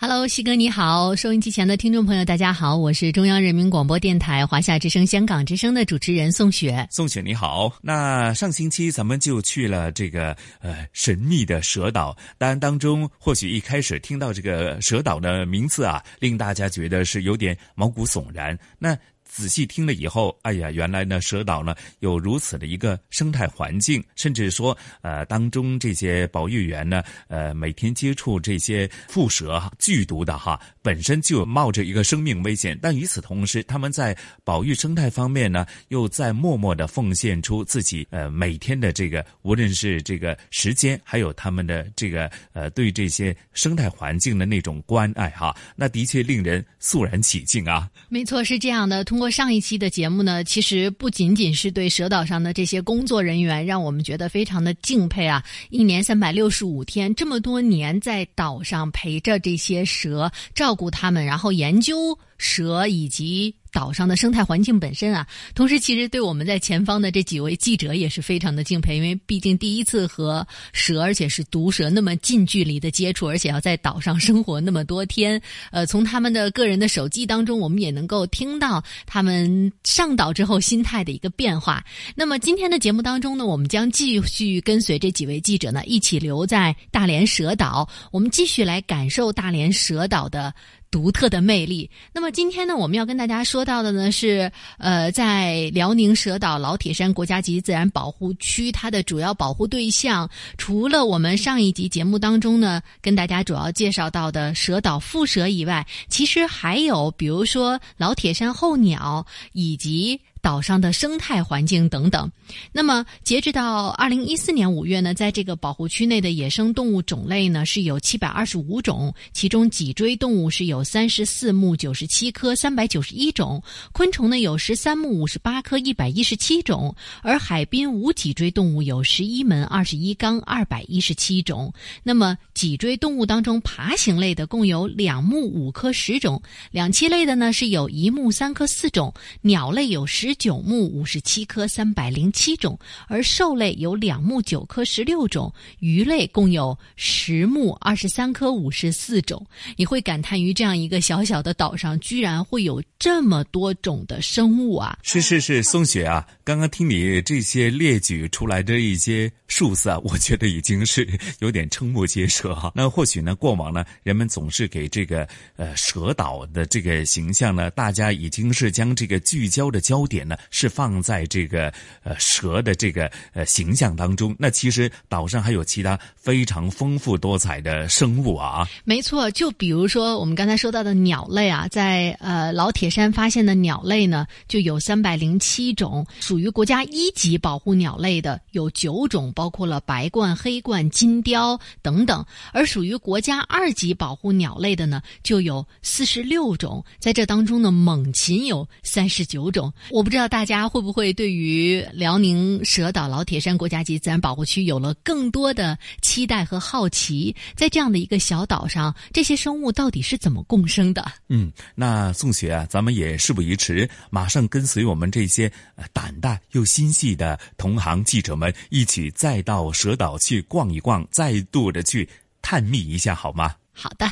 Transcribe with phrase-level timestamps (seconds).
[0.00, 6.86] Hello，西哥你好，收音机前的听众朋友大家好，我是中央人民广播电台华夏之声、香港之声的主持人宋雪。
[6.88, 18.56] 宋雪你好，那上星期咱们就去了这个呃神秘的蛇岛，当然当中或许一开始听到这个蛇岛的名字啊，令大家觉得是有点毛骨悚然。
[18.78, 18.96] 那
[19.28, 32.76] 仔细听了以后，哎呀，原来呢，蛇岛呢有如此的一个生态环境，甚至说，呃，当中这些保育员呢，呃，每天接触这些蝮蛇，剧毒的哈，本身就冒着一个生命危险。
[32.80, 47.88] 但与此同时，他们在保育生态方面呢，又在默默的奉献出自己呃每天的这个，无论是这个时间，还有他们的这个呃对这些生态环境的那种关爱哈，那的确令人肃然起敬啊。
[48.08, 49.04] 没错，是这样的。
[49.04, 55.42] 通通过上一期的节目呢，其实不仅仅是对蛇岛上的这些工作人员，让我们觉得非常的敬佩啊！
[55.70, 63.54] 一年三百六十五天，这么多年在岛上陪着这些蛇，照顾他们，然后研究蛇以及。
[63.70, 75.40] 岛上的生态环境本身啊，同时其实对我们在前方的这几位记者也是非常的敬佩，因为毕竟第一次和蛇，而且是毒蛇那么近距离的接触，而且要在岛上生活那么多天。
[75.70, 81.84] 呃，从他们的个人的手机当中，我们也能够听到他们上岛之后心态的一个变化。
[82.14, 90.54] 那么今天的节目当中呢，我们将继续跟随这几位记者呢，一起留在大连蛇岛，我们继续来感受大连蛇岛的。
[90.90, 91.90] 独特的魅力。
[92.12, 110.20] 那么今天呢，我们要跟大家说到的呢是，呃，在辽宁蛇岛老铁山国家级自然保护区，它的主要保护对象，除了我们上一集节目当中呢跟大家主要介绍到的蛇岛蝮蛇以外，其实还有比如说老铁山候鸟以及。
[110.48, 112.32] 岛上的生态环境等等，
[112.72, 131.70] 那么截止到二零一四年五月呢，在这个保护区内的野生动物种类呢是有七百二十五种，其中脊椎动物是有三十四目九十七科三百九十一种，昆虫呢有十三目五十八科一百一十七种，而海滨无脊椎动物有十一门二十一纲二百一十七种。
[132.02, 140.34] 那么脊椎动物当中，爬行类的共有两目五科十种，两栖类的呢是有一目三科四种，鸟类有十。
[140.38, 142.78] 九目五十七科三百零七种，
[143.08, 149.44] 而兽类有两目九科十六种，鱼类共有十目二十三科五十四种。
[149.76, 154.96] 你会感叹于这样一个小小的岛上，居然会有这么多种的生物啊！
[155.02, 161.08] 是是是，松雪啊，刚刚听你这些列举出来的一些数字啊，我觉得已经是
[161.40, 162.72] 有点瞠目结舌哈。
[162.76, 170.17] 那或许呢，过往呢，人们总是给这个呃蛇岛的这个形象呢，大家已经是将这个聚焦的焦点。
[170.18, 178.66] 点呢是放在这个呃蛇的这个呃形象当中，那其实岛上还有其他非常丰富多彩的生物啊。
[178.82, 199.72] 没错，就比如说我们刚才说到的鸟类啊，在呃老铁山发现的鸟类呢，就有三百零七种，属于国家一级保护鸟类的有九种，包括了白冠、黑冠、金雕等等；而属于国家二级保护鸟类的呢，就有四十六种，在这当中呢，猛禽有三十九种。
[199.92, 200.07] 我。
[200.08, 207.36] 不知道大家会不会对于辽宁蛇岛老铁山国家级自然保护区有了更多的期待和好奇？
[207.54, 211.04] 在这样的一个小岛上，这些生物到底是怎么共生的？
[211.28, 215.52] 嗯，那宋雪啊，咱们也事不宜迟，马上跟随我们这些
[215.92, 222.08] 胆大又心细的同行记者们，一起再到蛇岛去逛一逛，再度的去
[222.40, 223.54] 探秘一下，好吗？
[223.74, 224.10] 好的。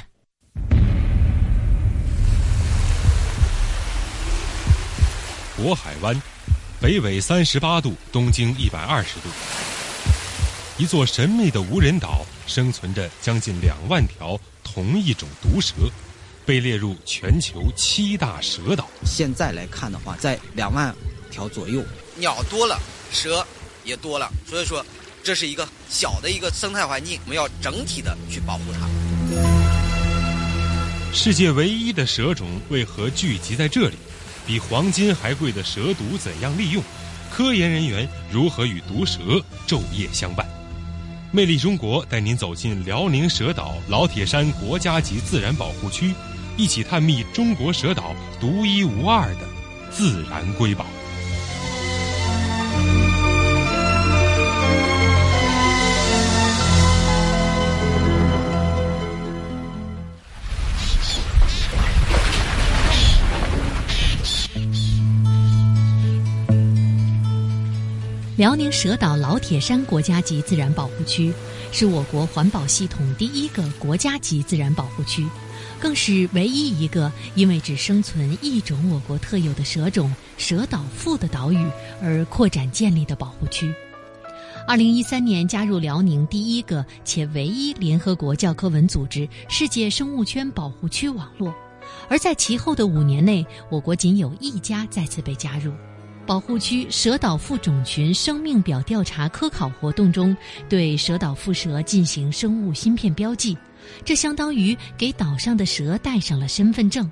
[5.58, 6.14] 渤海湾，
[6.79, 9.31] 北纬三十八度，东经一百二十度。
[10.76, 15.73] 一座神秘的无人岛，生存着将近两万条同一种毒蛇，
[16.44, 18.87] 被列入全球七大蛇岛。
[19.06, 20.94] 现在来看的话，在两万
[21.31, 21.82] 条左右，
[22.17, 22.79] 鸟多了，
[23.11, 23.43] 蛇
[23.82, 24.85] 也多了，所以说
[25.23, 28.87] 这是一个小的一个生态环境，我们要整体的去保护它。
[31.14, 33.97] 世界唯一的蛇种为何聚集在这里？
[34.46, 36.82] 比黄金还贵的蛇毒怎样利用？
[37.28, 39.20] 科研人员如何与毒蛇
[39.66, 40.46] 昼夜相伴？
[41.32, 46.14] 魅力中国带您走进辽宁蛇岛老铁山国家级自然保护区，
[46.56, 49.40] 一起探秘中国蛇岛独一无二的
[49.90, 50.87] 自然瑰宝。
[68.46, 71.34] 辽宁蛇岛老铁山国家级自然保护区
[71.72, 75.26] 是我国环保系统第一个国家级自然保护区，
[75.81, 81.69] 更是唯一一个因为只生存一种我国特有的蛇种蛇岛富的岛屿
[82.00, 83.75] 而扩展建立的保护区。
[84.64, 91.52] 二零一三年加入辽宁第一个且唯一联合国教科文组织世界生物圈保护区网络，
[92.08, 95.72] 而在其后的五年内，我国仅有一家再次被加入。
[96.26, 100.37] 保护区蛇岛富种群生命表调查科考活动中，
[100.69, 103.56] 对蛇岛富蛇进行生物芯片标记，
[104.05, 107.08] 这相当于给岛上的蛇带上了身份证，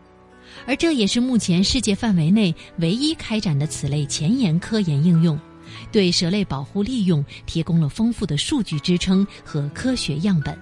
[0.66, 5.38] 而这也是目前世界范围内唯一开展的此类前沿科研应用，
[5.92, 10.58] 对蛇类保护利用提供了丰富的数据支撑和科学样本。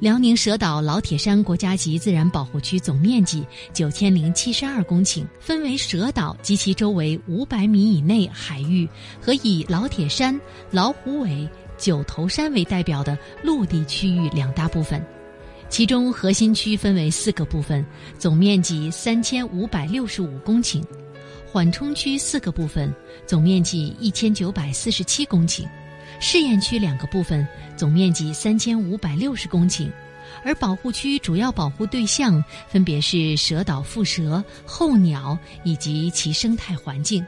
[0.00, 8.88] 辽宁蛇岛老铁山国家级自然保护区总面积九千零七十二公顷，分为蛇岛及其周围五百米以内海域
[9.20, 10.40] 和以老铁山、
[10.70, 15.04] 老虎尾、九头山为代表的陆地区域两大部分。
[15.68, 17.84] 其中核心区分为四个部分，
[18.16, 20.80] 总面积三千五百六十五公顷；
[21.50, 22.94] 缓冲区四个部分，
[23.26, 25.66] 总面积一千九百四十七公顷。
[26.20, 29.90] 试验区两个部分，总面积三千五百六十公顷，
[30.44, 37.24] 而保护区主要保护对象分别是蛇岛蝮蛇、候鸟以及其生态环境。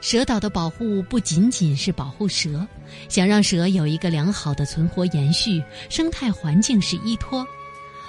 [0.00, 2.66] 蛇岛的保护不仅仅是保护蛇，
[3.08, 7.46] 想让蛇有一个良好的存活延续，生态环境是依托。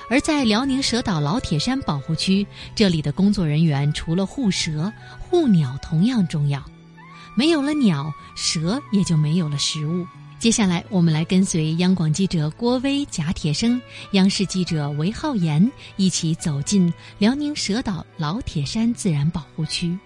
[0.10, 2.46] 而在辽宁蛇岛老铁山保护区，
[2.76, 6.64] 这里的工作人员除了护蛇，护鸟同样重要。
[7.36, 10.06] 没有了鸟，蛇也就没有了食物。
[10.40, 13.82] 接下来，我们来跟随央广记者郭威、贾铁生、
[14.12, 19.98] 央视记者韦浩言一起走进辽宁蛇岛老铁山自然保护区。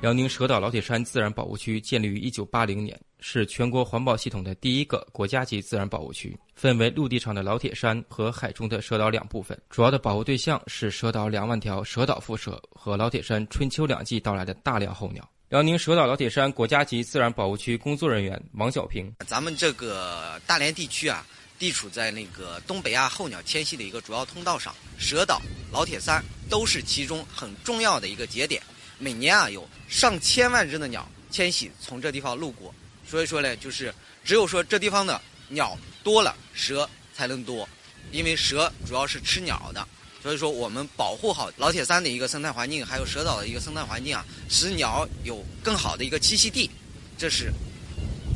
[0.00, 9.56] 辽宁蛇岛老铁山自然保护区建立于一九八零年，是全国环保系统的第一个国家级自然保护区，分为陆地上的老铁山和海中的蛇岛两部分。
[9.70, 15.28] 主要的保护对象是蛇岛两万条蛇岛腹蛇和老铁山春秋两季到来的大量候鸟。
[15.48, 21.26] 辽宁蛇岛老铁山国家级自然保护区工作人员王小平：咱们这个大连地区啊，
[21.58, 25.40] 地处在那个东北亚候鸟迁徙的一个主要通道上，蛇岛、
[25.72, 28.62] 老铁山都是其中很重要的一个节点。
[28.98, 32.74] 每年啊，有上千万只的鸟迁徙从这地方路过，
[33.06, 35.18] 所以说呢，就是只有说这地方的
[35.48, 35.74] 鸟
[36.04, 37.66] 多了，蛇才能多，
[38.12, 39.88] 因为蛇主要是吃鸟的。
[40.28, 46.70] 所以说，我们保护好老铁山的一个生态环境，还有蛇岛的一个生态环境啊，使鸟有更好的一个栖息地，
[47.16, 47.50] 这是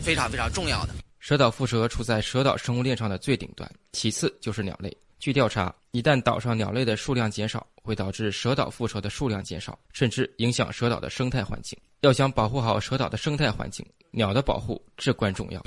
[0.03, 0.95] 非常非常重要的。
[1.21, 4.91] 蛇岛蝮蛇处在蛇岛生物链上的最顶端，其次就是鸟类。
[5.19, 11.79] 据调查，一旦岛上鸟类的数量减少，会导致蛇岛蝮蛇的数量减少，甚至影响蛇岛的生态环境。
[12.01, 15.63] 要想保护好蛇岛的生态环境，鸟的保护至关重要。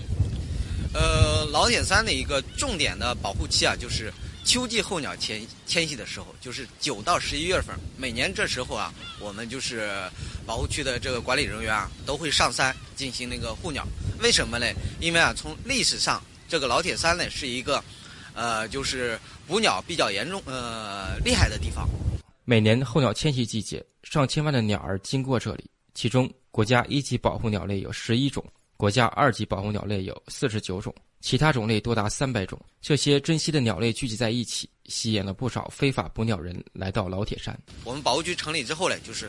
[0.96, 4.12] 呃，老铁山的一个重点的保护期啊，就是
[4.46, 7.76] 秋季候鸟迁迁徙的时候，就是九到十一月份。
[7.98, 9.90] 每年这时候啊，我们就是
[10.46, 13.86] 保护区的这个管理人员啊，都会上山进行那个护鸟。
[14.22, 14.68] 为什么呢？
[15.02, 17.84] 因为啊，从历史上，这个老铁山呢是一个，
[18.36, 21.90] 呃，就是捕鸟比较严重、呃厉害的地方。
[22.46, 28.46] 每年候鸟迁徙季节，上千万的鸟儿经过这里，其中国家一级保护鸟类有十一种。
[28.78, 30.94] 国家二级保护鸟类有四十九种，
[31.26, 32.62] 其他种类多达三百种。
[32.80, 37.60] 这些珍稀的鸟类聚集在一起，吸引了不少非法捕鸟人来到老铁山。
[37.84, 39.28] 我们保护区成立之后呢，就是，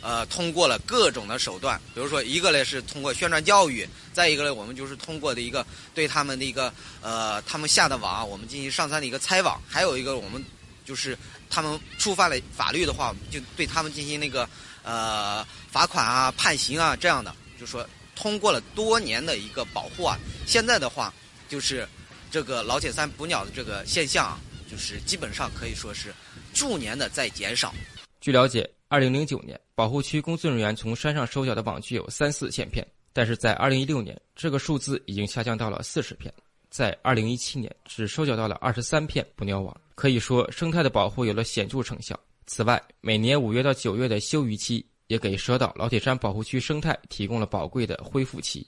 [0.00, 10.44] 呃，通过了各种的手段，比如说一个呢是通过宣传教育，再一个呢我们就是通过的一个对他们的一个呃他们下的网，我们进行上山的一个拆网，还有一个我们
[10.84, 11.16] 就是
[11.48, 14.50] 他们触犯了法律的话，就对他们进行那个
[14.82, 17.88] 呃罚款啊、判刑啊这样的，就说。
[18.16, 20.14] 通过了多年的一个保护啊，
[20.46, 21.10] 现在的话，
[21.50, 21.86] 就是
[22.30, 24.40] 这个老铁山捕鸟的这个现象啊，
[24.70, 26.14] 就是基本上可以说是
[26.54, 27.74] 逐年的在减少。
[28.20, 36.32] 据了解，二零零九年保护区工作人员从山上收缴的网具有三四千片，但是在二零一六年，这个数字已经下降到了四十片，
[36.70, 39.76] 在二零一七年只收缴到了二十三片捕鸟网。
[39.96, 42.18] 可以说，生态的保护有了显著成效。
[42.46, 48.64] 此外，每年五月到九月的休渔期，也给蛇岛老铁山保护区生态提供了宝贵的恢复期。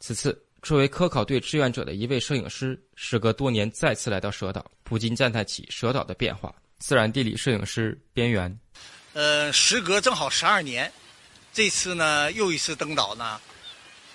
[0.00, 6.54] 此次，作为科考队志愿者的一位摄影师，时隔多年再次来到蛇岛，不禁赞叹起蛇岛的变化。
[6.78, 8.56] 自然地理摄影师边缘，
[9.12, 10.92] 呃，时隔正好十二年，
[11.52, 13.40] 这次呢又一次登岛呢，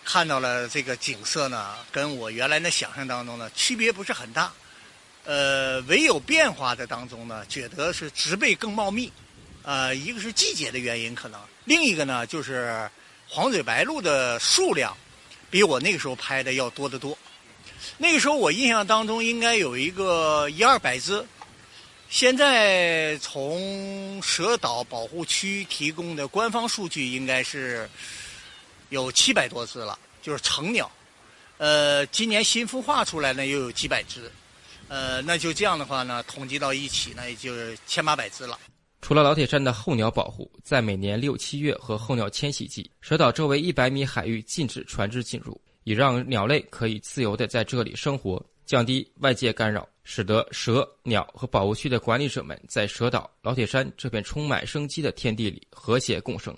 [0.06, 4.54] 看到了这个景色呢，跟我原来的想象当中呢区别不是很大，
[5.26, 9.12] 呃，唯有变化的当中呢，觉得是植被更茂密，
[9.64, 12.90] 呃，一个是季节的原因可能，另一个呢就是
[13.28, 14.96] 黄嘴白鹭的数量。
[15.54, 17.16] 比我那个时候拍的要多得多。
[18.00, 21.24] 那个时候我印象当中应该有一个一二百只，
[22.10, 27.88] 现在从蛇岛保护区提供的官方数据应该是
[28.90, 30.90] 有七百多只了，就是成鸟。
[31.60, 34.32] 呃，今年新孵化出来呢又有几百只，
[34.88, 37.54] 呃，那就这样的话呢，统计到一起呢，也就
[37.86, 38.58] 千八百只了。
[39.04, 56.56] 除了老铁山的候鸟保护，在每年六七月和候鸟迁徙季，蛇岛周围一百米海域禁止船只进入，以让鸟类可以自由地在这里生活，降低外界干扰，使得蛇、鸟和保护区的管理者们在蛇岛老铁山这片充满生机的天地里和谐共生。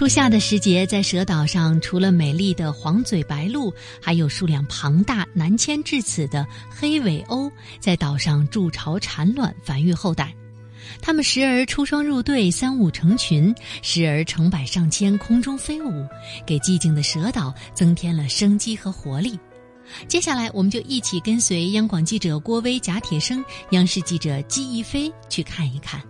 [0.00, 10.34] 初夏的时节，在蛇岛上，除了美丽的黄嘴白鹭，还有数量庞大、南迁至此的黑尾鸥，在岛上筑巢产卵、繁育后代。
[11.02, 16.06] 它们时而出双入对、三五成群，时而成百上千空中飞舞，
[16.46, 19.38] 给寂静的蛇岛增添了生机和活力。
[20.08, 26.00] 接下来，我们就一起跟随央广记者郭威、贾铁生、央视记者姬一飞去看一看。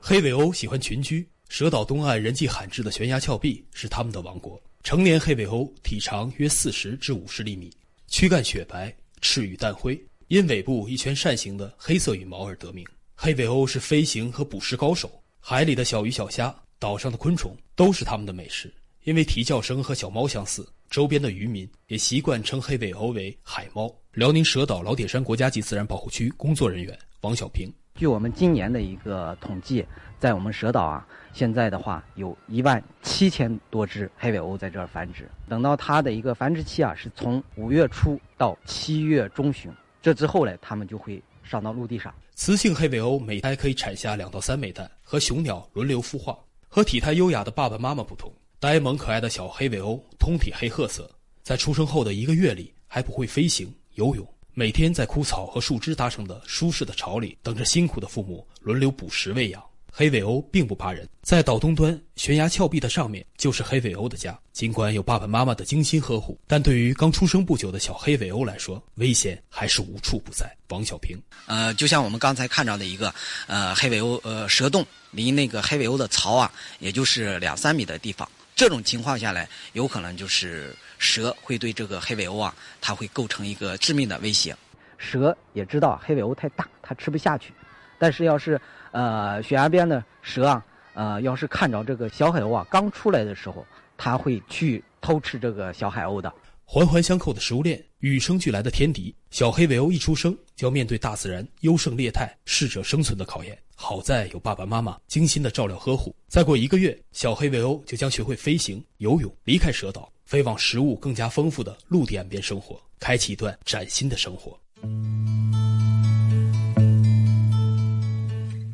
[0.00, 1.28] 黑尾鸥喜欢群居。
[1.48, 4.60] 蛇岛东岸人迹罕至的悬崖峭壁是它们的王国。
[4.82, 7.72] 成年黑尾鸥体长约四十至五十厘米，
[8.08, 12.86] 躯干雪白，翅羽淡灰，因尾部一圈扇形的黑色羽毛而得名。
[13.14, 15.10] 黑尾鸥是飞行和捕食高手，
[15.40, 18.72] 海里的小鱼小虾，岛上的昆虫都是它们的美食。
[19.04, 23.92] 因为啼叫声和小猫相似，周边的渔民也习惯称黑尾鸥为海猫。
[24.12, 27.72] 辽宁蛇岛老铁山国家级自然保护区工作人员王小平。
[27.94, 29.84] 据我们今年的一个统计，
[30.18, 35.30] 在我们蛇岛啊，现在的话有一万七千多只黑尾鸥在这儿繁殖。
[35.46, 42.14] 等到它的一个繁殖期啊，是从五月初到七月中旬，这之后呢，它们就会上到陆地上。
[42.34, 46.38] 雌性黑尾鸥每胎可以产下两到三枚蛋，和雄鸟轮流孵化。
[46.68, 51.10] 和体态优雅的爸爸妈妈不同，呆萌可爱的小黑尾鸥通体黑褐色，
[51.42, 54.26] 在出生后的一个月里还不会飞行、游泳。
[54.54, 59.62] 每天在枯草和树枝搭成的舒适的巢里，等着辛苦的父母轮流捕食喂养。
[59.98, 64.38] 黑尾鸥并不怕人，在岛东端悬崖峭壁的上面就是黑尾鸥的家。
[64.52, 70.54] 尽管有爸爸妈妈的精心呵护，但对于刚出生不久的小黑尾鸥来说，危险还是无处不在。
[70.68, 73.14] 王小平，呃，就像我们刚才看到的一个，
[73.46, 78.28] 呃，黑尾鸥，呃，蛇洞离那个黑尾鸥的巢啊，也就是两三米的地方。
[78.54, 84.54] 这种情况下来，有可能就是蛇会对这个黑尾鸥啊，它会构成一个致命的威胁。
[84.98, 87.50] 蛇也知道黑尾鸥太大，它吃不下去。
[87.98, 88.60] 但是要是
[88.96, 93.64] 呃悬崖边的蛇啊，呃要是看着这个小海鸥啊刚出来的时候，
[93.98, 96.32] 它会去偷吃这个小海鸥的。
[96.64, 99.14] 环环相扣的食物链，与生俱来的天敌。
[99.30, 103.56] 小黑尾鸥一出生就要面对大自然优胜劣汰、适者生存的考验。
[103.74, 114.58] 好在有爸爸妈妈精心的照料呵护，再过一个月，小黑尾鸥就将学会飞行、游泳，离开蛇岛，飞往食物更加丰富的陆地岸边生活，开启一段崭新的生活。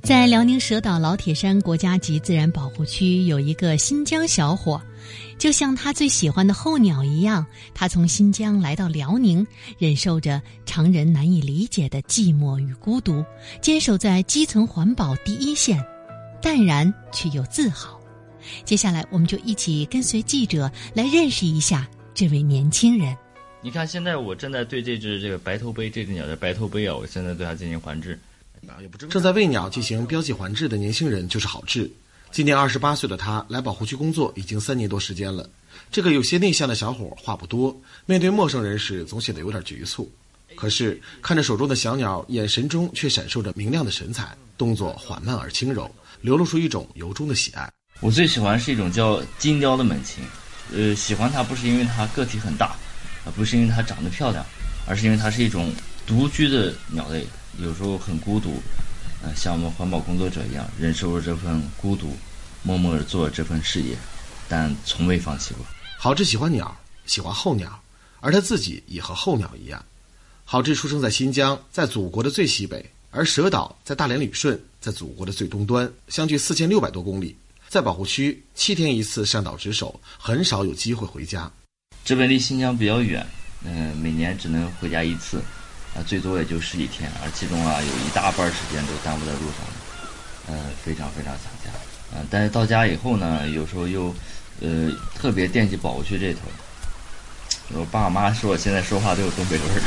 [0.02, 4.82] 在辽宁蛇岛老铁山国家级自然保护区，有一个新疆小伙。
[5.38, 9.46] 就像他最喜欢的候鸟一样，他从新疆来到辽宁，
[9.78, 13.24] 忍受着常人难以理解的寂寞与孤独，
[13.60, 15.80] 坚守在基层环保第一线，
[16.42, 18.00] 淡然却又自豪。
[18.64, 23.16] 接下来，我们就一起跟随记者来认识一下这位年轻人。
[23.60, 28.18] 你看，现在我正在对这只这个白头杯，这只鸟叫白头杯啊，我现在对它进行环制。
[29.08, 31.90] 正在为鸟进行标记环志的年轻人就是郝志。
[32.30, 35.48] 今年二十八岁的他来保护区工作已经三年多时间了。
[35.90, 40.10] 这个有些内向的小伙话不多，面对陌生人时总显得有点局促。
[40.54, 45.90] 可是看着手中的小鸟，眼神中却闪烁着明亮的神采，动作缓慢而轻柔，
[46.20, 47.70] 流露出一种由衷的喜爱。
[48.00, 50.24] 我最喜欢是一种叫金雕的猛禽，
[50.74, 52.76] 呃，喜欢它不是因为它个体很大，
[53.24, 54.44] 啊，不是因为它长得漂亮，
[54.86, 55.72] 而是因为它是一种
[56.06, 57.26] 独居的鸟类，
[57.58, 58.62] 有时候很孤独，
[59.22, 62.16] 呃，像我们环保工作者一样，忍受着这份孤独，
[62.62, 63.96] 默默地做这份事业，
[64.48, 65.64] 但从未放弃过。
[65.98, 67.80] 郝志喜欢鸟，喜欢候鸟，
[68.20, 69.84] 而他自己也和候鸟一样。
[70.44, 77.36] 郝志出生在新疆，在祖国的最西北，而蛇岛在大连旅顺，在祖国的最东端，相距四千六百多公里。
[77.68, 81.50] 在保护区七天一次上岛值守，很少有机会回家。
[82.04, 83.26] 这边离新疆比较远，
[83.64, 85.40] 嗯，每年只能回家一次，
[85.94, 89.66] 啊，最多也就十几天，而其中啊有一大半时间都耽误在路上，
[90.48, 91.70] 嗯，非常非常想家，
[92.14, 94.14] 嗯，但是到家以后呢，有时候又，
[94.60, 96.40] 呃，特别惦记保护区这头。
[97.74, 99.82] 我爸妈说我现在说话都有东北味儿。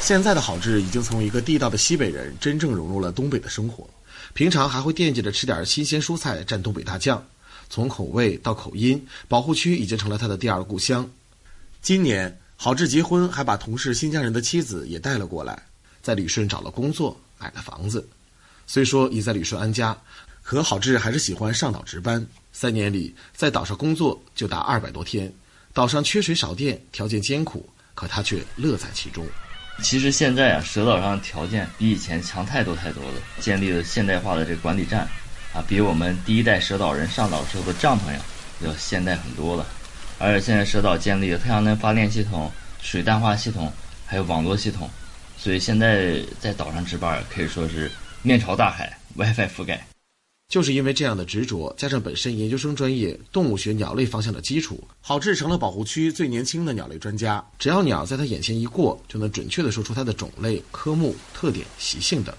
[0.00, 3.88] 现在的郝志已经从一个地道的西北人，真正融入了东北的生活。
[4.32, 7.22] 平常还会惦记着吃点新鲜蔬菜蘸东北大酱，
[7.68, 11.08] 从口味到口音，保护区已经成了他的第二故乡。
[11.82, 15.62] 今年郝志结婚，还把同事新疆人的妻子也带了过来，
[16.02, 18.06] 在旅顺找了工作，买了房子。
[18.66, 19.96] 虽说已在旅顺安家，
[20.42, 22.24] 可郝志还是喜欢上岛值班。
[22.52, 25.32] 三年里，在岛上工作就达二百多天，
[25.72, 29.26] 岛上缺水少电，条件艰苦，可他却乐在其中。
[29.82, 35.08] 其实现在啊，蛇岛上的条件比以前强太多太多了，建立了现代化的这个管理站，
[35.54, 38.20] 啊，比我们第一代蛇岛人上岛时候的帐篷呀
[38.60, 39.66] 要现代很多了。
[40.22, 43.72] 而且现在蛇岛建立了太阳能发电系统、水淡化系统，
[44.04, 44.88] 还有网络系统，
[45.38, 49.86] 所以现在在岛上值班可以说是面朝大海，WiFi 覆盖。
[50.50, 57.42] 就是因为这样的执着，加上本身研究生专业动物学鸟类方向的基础，郝志成了保护区最年轻的鸟类专家。
[57.58, 62.34] 只要鸟在他眼前一过，就能准确地说出它的种类、科目、特点、习性等。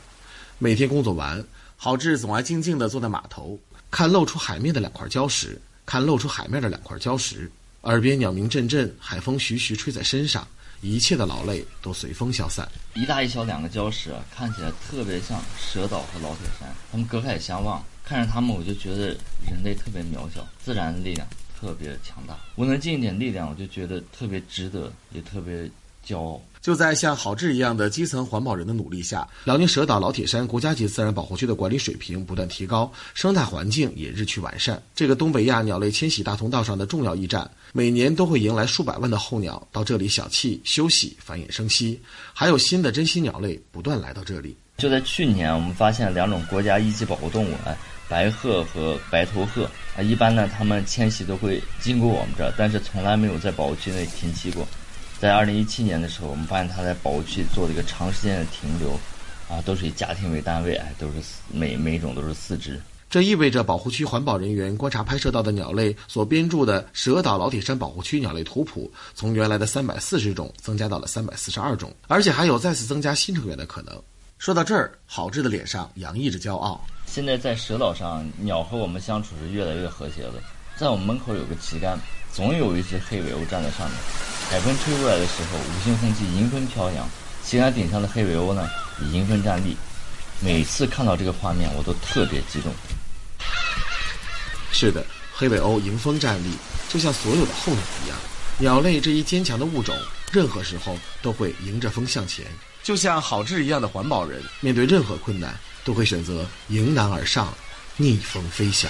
[0.60, 1.44] 每天工作完，
[1.78, 3.58] 郝志总爱静静地坐在码头，
[3.90, 7.50] 看露出海面的两块礁石，看露出海面的两块礁石，
[7.82, 10.48] 耳边鸟鸣阵阵，海风徐徐吹在身上，
[10.82, 12.70] 一切的劳累都随风消散。
[12.94, 17.84] 一大一小两个礁石，看起来特别像蛇岛和老铁山，它们隔海相望。
[18.06, 19.08] 看着他们，我就觉得
[19.50, 21.27] 人类特别渺小，自然的力量
[21.60, 22.38] 特别强大。
[22.55, 25.68] 我能尽一点力量，我就觉得特别值得，也特别
[26.05, 26.40] 骄傲。
[26.62, 34.82] 就在像郝志一样的基层环保人的努力下，辽宁蛇岛老铁山国家级自然保护区的管理水平不断提高，生态环境也日趋完善。
[34.94, 42.00] 这个东北亚鸟类迁徙大通道上的重要驿站，每年都会迎来数百万的候鸟到这里小憩、休息、繁衍生息，
[42.34, 44.55] 还有新的珍稀鸟类不断来到这里。
[44.77, 47.77] 就在去年，我们发现两种国家一级保护动物，哎。
[48.10, 49.64] 白鹤和白头鹤
[49.96, 54.68] 啊，一般呢，它们迁徙都会经过我们这儿，但是从来没有在保护区内停栖过。
[55.18, 59.00] 在二零一七年的时候，我们发现它在保护区做了一个长时间的停留，
[59.48, 61.14] 啊，都是以家庭为单位，哎，都是
[61.50, 62.77] 每每种都是四只。
[63.12, 74.02] 这意味着保护区环保人员观察拍摄到的鸟类所编著的蛇岛老铁山保护区鸟类图谱，从原来的三百四十种增加到了三百四十二种，而且还有再次增加新成员的可能。
[74.38, 76.80] 说到这儿，郝志的脸上洋溢着骄傲。
[77.06, 80.36] 现在在蛇岛上，鸟和我们相处是越来越和谐了。
[80.78, 82.00] 在我们门口有个旗杆，
[82.32, 84.00] 总有一只黑尾鸥站在上面。
[84.50, 87.06] 海风吹过来的时候，五星红旗迎风飘扬，
[87.44, 88.70] 旗杆顶上的黑尾鸥呢
[89.02, 89.76] 也迎风站立。
[90.40, 92.72] 每次看到这个画面，我都特别激动。
[94.72, 96.51] 是的，黑尾鸥迎风站立，
[96.90, 98.18] 就像所有的候鸟一样。
[98.58, 99.96] 鸟类这一坚强的物种，
[100.32, 102.46] 任何时候都会迎着风向前。
[102.84, 105.58] 就像郝志一样的环保人，面对任何困难。
[105.84, 107.51] 都会选择迎难而上，
[107.98, 108.88] 逆风飞翔。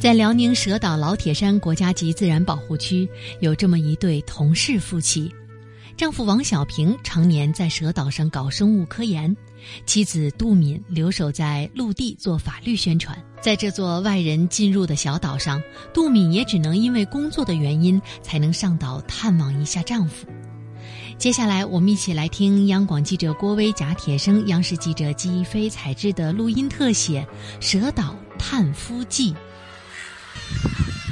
[0.00, 3.08] 在辽宁蛇岛老铁山国家级自然保护区，
[3.40, 5.32] 有这么一对同事夫妻。
[5.98, 9.36] 丈夫王小平常年在蛇岛上搞生物科研，
[9.84, 13.20] 妻子杜敏留守在陆地做法律宣传。
[13.42, 15.60] 在这座外人进入的小岛上，
[15.92, 20.24] 杜敏也只能因为工作的原因，才能上岛探望一下丈夫。
[21.18, 27.26] 接下来，我们一起来听央广记者郭威、贾铁生、央视记者季一飞采制的录音特写
[27.60, 29.32] 《蛇岛探夫记》。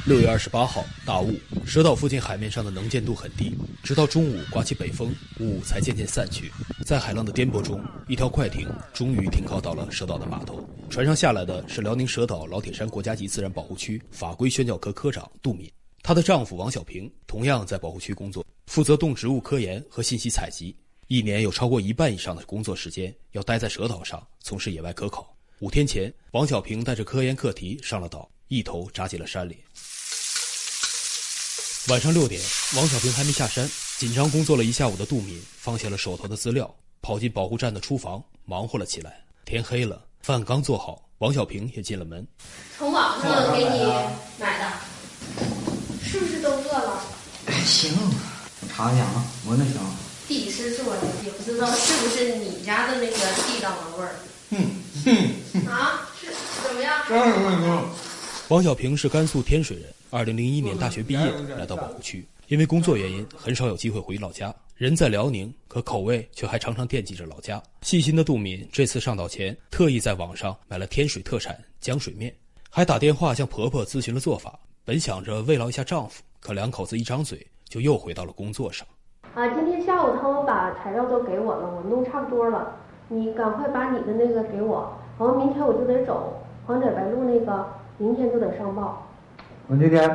[0.06, 1.34] 六月二十八号，大雾，
[1.66, 6.48] 蛇岛附近海面上的能见度很低，直到中午刮起北风，雾才渐渐散去。
[6.84, 10.64] 在海浪的颠簸中，一条快艇终于停靠到了蛇岛的码头。
[10.88, 15.68] 船上下来的是辽宁蛇岛老铁山国家级自然保护区法规宣教科科长杜敏。
[16.04, 20.76] 她的丈夫王小平同样在保护区工作，负责动植物科研和信息采集。
[21.08, 25.36] 一年有超过一半以上的工作时间要待在蛇岛上从事野外科考。
[25.58, 29.56] 五天前，王小平带着科研课题上了岛，一头扎进了山里。
[31.88, 32.40] 晚上六点，
[32.74, 36.68] 王小平还没下山，紧张工作了一下午的杜敏放下了手头的资料，
[37.00, 39.24] 跑进保护站的厨房忙活了起来。
[39.44, 42.26] 天黑了，饭刚做好，王小平也进了门。
[42.76, 43.84] 从网上给你
[44.40, 44.72] 买的，
[46.04, 47.00] 是不是都饿了？
[47.64, 49.74] 行，我，尝一下啊，闻着香。
[50.26, 54.16] 地师做的，也不知道是不是你家的那个地道的味儿。
[54.50, 55.14] 嗯哼
[55.52, 55.66] 哼。
[55.68, 56.26] 啊，是
[56.64, 57.04] 怎么样？
[57.08, 57.84] 真是味道。
[58.48, 64.54] 王小平是甘肃天水人，二零零一年大学毕业来到保护区，因为工作原因很少有机会回老家。
[64.76, 67.60] 人在辽宁，可口味却还常常惦记着老家。
[67.82, 72.32] 细心的杜敏这次上岛前，特意在网上买了天水特产浆水面，
[72.70, 74.56] 还打电话向婆婆咨询了做法。
[74.84, 78.86] 本想着慰劳一下丈夫，可两口子一张嘴，就又回到了工作上。
[79.34, 82.76] 啊，今天下午他们把材料都给我了，我弄差不多了，
[83.08, 87.66] 你赶快把你的那个给我，然后明天我就得走，黄嘴白鹭那个。
[87.98, 89.06] 明天就得上报。
[89.68, 90.08] 我今天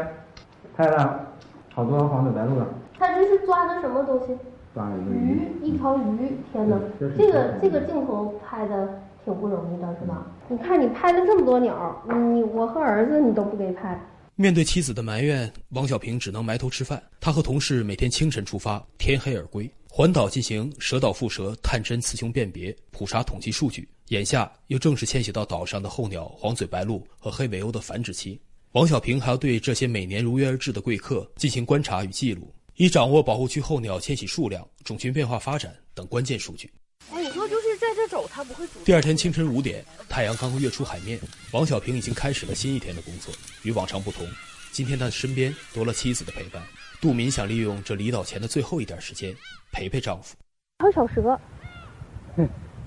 [0.76, 1.28] 拍了
[1.74, 2.68] 好多黄嘴白鹭了。
[2.98, 4.38] 他这是抓的什么东西？
[4.74, 6.38] 抓了一个鱼，一条鱼。
[6.52, 10.26] 天哪，这个这个镜头拍的挺不容易的，是吧？
[10.48, 14.00] 你看你拍了这么多鸟，你我和儿子你都不给拍。
[14.36, 17.02] 面对妻子的埋怨，王小平只能埋头吃饭。
[17.20, 23.88] 他和同事每天清晨出发，天黑而归，环岛进行蛇岛腹蛇探针雌雄辨别、普查统计数据。
[24.12, 28.38] 眼下又正是迁徙到岛上的候鸟黄嘴白鹭和黑尾鸥的繁殖期，
[28.74, 36.70] 王小平还要对这些每年如约而至的贵客进行观察与记录，以掌握保护区候鸟迁徙数量、种群变化发展等关键数据。
[37.10, 38.68] 哎，你说就是在这走，它不会。
[38.84, 41.18] 第二天清晨五点，太阳刚刚跃出海面，
[41.54, 43.34] 王小平已经开始了新一天的工作。
[43.64, 44.28] 与往常不同，
[44.74, 46.62] 今天他的身边多了妻子的陪伴。
[47.00, 49.34] 杜敏想利用这离岛前的最后一点时间，
[49.72, 50.36] 陪陪丈夫。
[50.80, 51.40] 还有小蛇。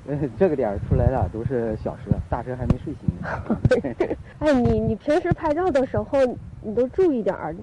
[0.07, 0.31] 哼。
[0.38, 4.17] 这个点儿出来了，都是小蛇，大蛇还没睡醒呢。
[4.40, 6.19] 哎，你你平时拍照的时候，
[6.62, 7.55] 你都注意点儿，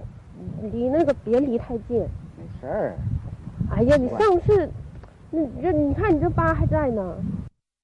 [0.62, 2.00] 离那个别离太近。
[2.38, 2.98] 没事儿。
[3.70, 4.70] 哎呀，你上次，
[5.30, 7.16] 那这你看你这疤还在呢。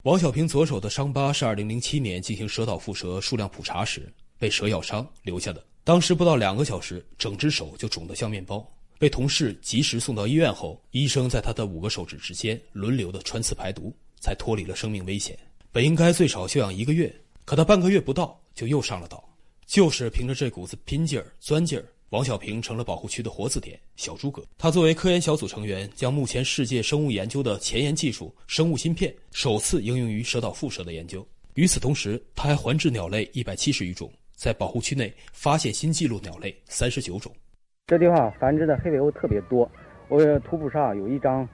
[0.04, 8.66] 王小平左手的伤疤是2007年进行蛇岛腹蛇数量普查时被蛇咬伤留下的，当时不到两个小时，整只手就肿得像面包。
[8.98, 13.94] 被同事及时送到医院后，医生在他的五个手指之间轮流的穿刺排毒。
[14.20, 15.38] 才脱离了生命危险。
[15.72, 17.14] 本应该最少休养一个月，
[17.46, 19.24] 可他半个月不到就又上了岛。
[19.66, 24.42] 就是凭着这股子拼劲儿、钻劲儿，王小平成了保护区的活字典、小诸葛。
[24.58, 31.28] 他作为科研小组成员，将目前世界生物研究的前沿技术——生物芯片，首次应用于蛇岛腹蛇的研究。
[31.56, 37.30] 与此同时，他还环制鸟类一百七十余种，在保护区内发现新纪录鸟类三十九种。
[37.88, 39.70] 这地方繁殖的黑尾鸥特别多。
[40.08, 41.48] 我图谱上有一张。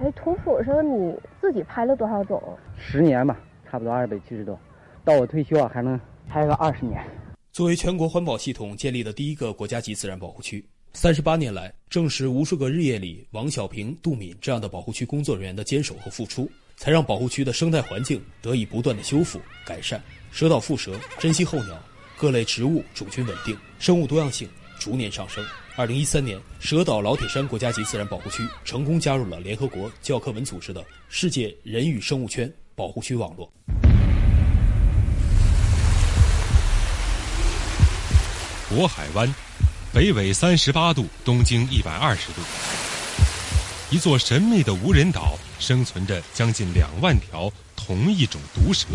[0.00, 2.40] 哎，图谱上你自己拍了多少种？
[2.78, 3.36] 十年吧，
[3.68, 4.56] 差不多二百七十多。
[5.04, 7.04] 到我退休啊，还能拍个二十年。
[7.50, 20.00] 作为全国环保系统建立的第一个国家级自然保护区，三十八年来，正是无数个日夜里，王小平、杜敏这样的保护区工作人员的坚守和付出，才让保护区的生态环境得以不断的修复改善。
[20.30, 21.76] 蛇岛腹蛇、珍稀候鸟、
[22.16, 25.44] 各类植物种群稳定，生物多样性逐年上升。
[25.78, 33.48] 二零一三年，蛇岛老铁山国家级自然保护区成功加入了联合国教科文组织的世界人与生物圈保护区网络。
[38.68, 39.32] 渤海湾，
[39.94, 42.40] 北纬三十八度，东经一百二十度，
[43.92, 48.88] 一座神秘的无人岛，生存着将近两万条同一种毒蛇，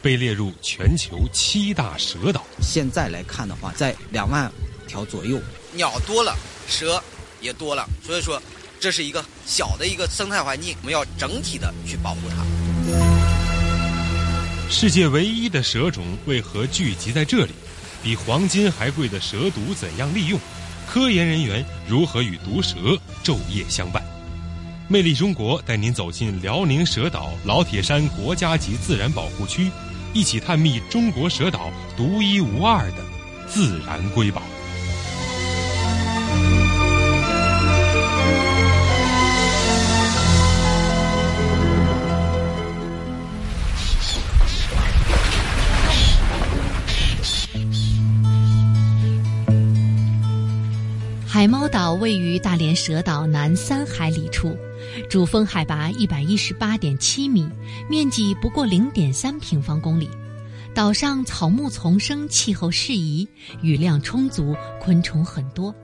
[0.00, 2.44] 被列入全球七大蛇岛。
[2.60, 4.48] 现在来看的话，在两万
[4.86, 5.42] 条左右。
[5.74, 6.36] 鸟多了，
[6.68, 7.02] 蛇
[7.40, 8.40] 也多了，所以说
[8.78, 12.44] 这是一个小的一个生态环境，我们要整体的去保护它。
[14.70, 17.52] 世界唯一的蛇种为何聚集在这里？
[18.02, 20.38] 比黄金还贵的蛇毒怎样利用？
[20.86, 22.76] 科研人员如何与毒蛇
[23.24, 24.02] 昼夜相伴？
[24.88, 29.70] 魅力中国带您走进辽宁蛇岛老铁山国家级自然保护区，
[30.12, 32.98] 一起探秘中国蛇岛独一无二的
[33.48, 34.42] 自然瑰宝。
[51.72, 54.54] 岛位于大连蛇岛南三海里处，
[55.08, 57.48] 主峰海拔一百一十八点七米，
[57.88, 60.06] 面积不过零点三平方公里。
[60.74, 63.26] 岛上草木丛生，气候适宜，
[63.62, 65.74] 雨量充足，昆虫很多。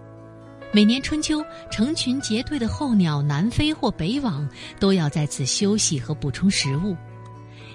[0.72, 4.46] 每年春秋，成群结队的候鸟南飞或北往，
[4.78, 6.94] 都要在此休息和补充食物。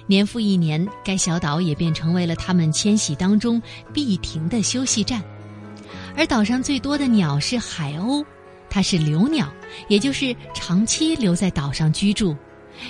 [0.06, 3.60] 年复一年，该小岛也便成为了它们迁徙当中
[3.92, 5.20] 必停的休息站。
[6.16, 8.24] 而岛上最多的鸟是海鸥，
[8.70, 9.52] 它是留鸟，
[9.88, 12.36] 也就是长期留在岛上居住。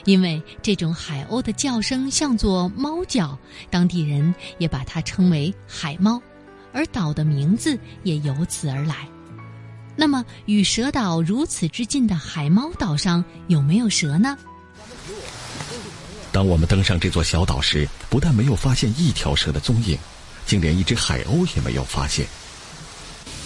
[0.05, 3.39] 因为这种海鸥的叫声像作猫叫，
[3.71, 6.21] 当地人也把它称为海猫，
[6.73, 9.09] 而岛的名字也由此而来。
[9.97, 14.37] 那么，与蛇岛如此之近的海猫岛上有没有蛇呢？
[16.33, 19.97] 当我们登上这座小岛时，不但没有发现一条蛇的踪影，
[20.47, 22.27] 竟连一只海鸥也没有发现。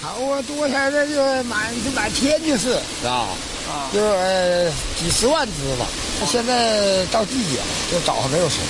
[0.00, 3.26] 好啊，多现在就满就满天就是，是吧？
[3.68, 5.86] 啊，就呃几十万只吧。
[6.26, 7.58] 现在到季节，
[7.90, 8.62] 就早上没有水。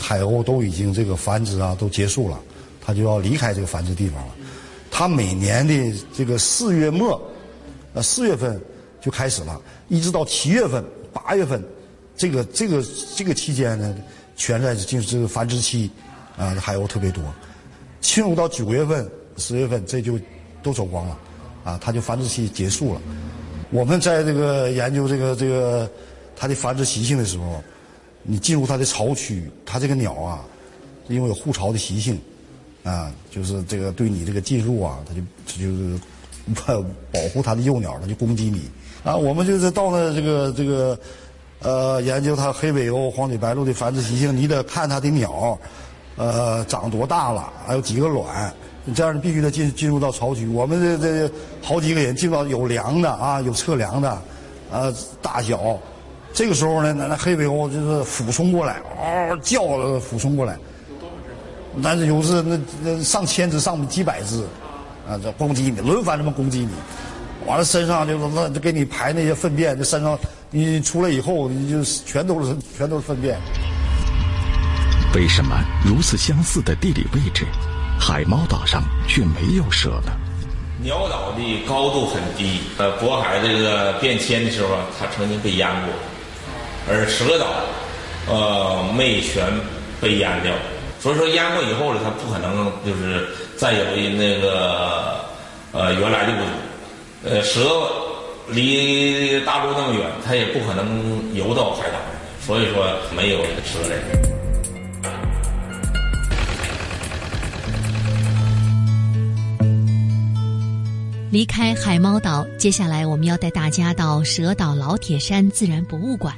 [0.00, 2.38] 海鸥都已经这个繁殖啊都结束了，
[2.84, 4.34] 它就要离开这个繁殖地方了。
[4.90, 5.74] 它每年的
[6.12, 7.20] 这个四月末，
[7.94, 8.60] 呃四月份
[9.00, 11.62] 就开始了，一直到七月份、八月份。
[12.16, 12.84] 这个这个
[13.16, 13.96] 这个期间呢，
[14.36, 15.88] 全在进入这个繁殖期，
[16.36, 17.22] 啊，海鸥特别多。
[18.00, 20.18] 进入到九月份、十月份，这就
[20.62, 21.18] 都走光了，
[21.64, 23.00] 啊，它就繁殖期结束了。
[23.70, 25.90] 我们在这个研究这个这个
[26.36, 27.62] 它的繁殖习性的时候，
[28.22, 30.44] 你进入它的巢区，它这个鸟啊，
[31.08, 32.20] 因为有护巢的习性，
[32.84, 35.98] 啊，就是这个对你这个进入啊，它就它就是
[36.54, 38.62] 保保护它的幼鸟，它就攻击你。
[39.04, 40.98] 啊，我们就是到了这个这个。
[41.64, 45.56] 呃，研究它黑尾鸥、黄嘴白鹭的繁殖习性，你得看它的鸟，
[46.16, 48.52] 呃，长多大了，还有几个卵，
[48.84, 50.46] 你这样你必须得进进入到巢区。
[50.48, 54.22] 我们这这好几个人进到有量的啊，有测量的，
[54.70, 55.78] 呃，大小，
[56.32, 60.56] 这个时候呢，那那黑尾鸥就是俯冲过来，嗷叫了，俯冲过来，
[61.82, 64.42] 但是有时那那上千只、上几百只，
[65.08, 66.70] 啊，这攻击你，轮番这么攻击你，
[67.46, 70.18] 完了身上就是那就给你排那些粪便，这身上。
[70.54, 73.38] 你出来以后，你就全都是全都是粪便。
[75.14, 77.46] 为什么如此相似的地理位置，
[77.98, 80.12] 海猫岛上却没有蛇呢？
[80.82, 85.92] 鸟岛的高度很低，呃，渤海这个变迁的时候，它曾经被淹过，
[86.88, 87.46] 而蛇岛，
[88.26, 89.44] 呃，没全
[90.00, 90.52] 被淹掉。
[91.00, 93.84] 所以说淹过以后呢，它不可能就是再有
[94.16, 95.24] 那个
[95.72, 97.60] 呃原来的温度，呃蛇。
[98.48, 101.96] 离大陆那么远，它也不可能游到海岛，
[102.44, 102.84] 所以说
[103.16, 104.31] 没有蛇类。
[111.32, 116.36] 离开海猫岛，接下来我们要带大家到蛇岛老铁山自然博物馆。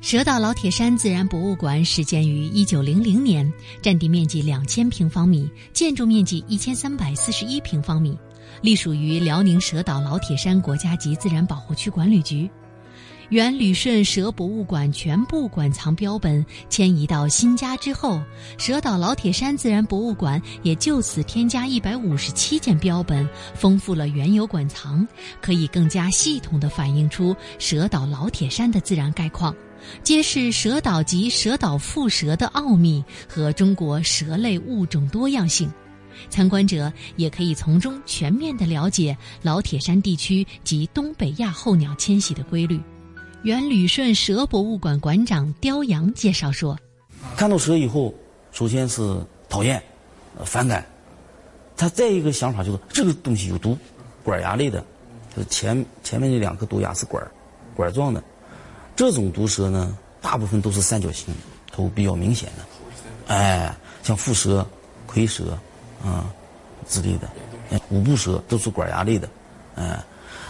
[0.00, 8.16] 蛇岛老铁山自然博物馆始建于一九零零年，占地面积两千平方米，建筑面积一千三百四十一平方米。
[8.62, 12.50] 隶属于辽宁蛇岛老铁山国家级自然保护区管理局。
[13.30, 18.22] 原旅顺蛇博物馆全部馆藏标本迁移到新家之后，
[18.58, 25.06] 蛇岛老铁山自然博物馆也就此添加一百五十七件标本，丰富了原有馆藏，
[25.40, 29.54] 可以更加系统地反映出蛇岛老铁山的自然概况，
[30.02, 35.72] 揭示蛇岛及蛇岛腹蛇的奥秘和中国蛇类物种多样性。
[36.30, 42.80] 参观者也可以从中全面地了解老铁山地区及东北亚候鸟迁徙的规律。
[43.44, 46.78] 原旅顺蛇博物馆馆长刁阳介绍说
[47.36, 48.14] ：“看到蛇以后，
[48.52, 49.82] 首先是讨厌、
[50.46, 50.82] 反感。
[51.76, 53.76] 他再一个想法就是这个东西有毒，
[54.22, 54.82] 管牙类的，
[55.36, 57.22] 就是前前面那两颗毒牙是管
[57.76, 58.24] 管状的。
[58.96, 61.34] 这种毒蛇呢，大部分都是三角形，
[61.70, 63.34] 头比较明显的。
[63.34, 64.66] 哎，像蝮蛇、
[65.06, 65.56] 蝰蛇。”
[66.02, 66.30] 啊，
[66.86, 67.30] 之类的，
[67.88, 69.26] 五步蛇都是管牙类的，
[69.74, 69.98] 嗯，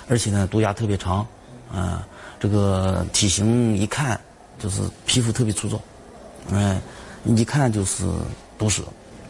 [0.09, 1.25] 而且呢，毒牙特别长，
[1.73, 2.05] 啊，
[2.45, 4.21] 这个体型一看
[4.59, 5.81] 就是皮肤特别粗糙，
[6.51, 6.79] 嗯，
[7.25, 8.05] 一看就是
[8.59, 8.83] 毒蛇，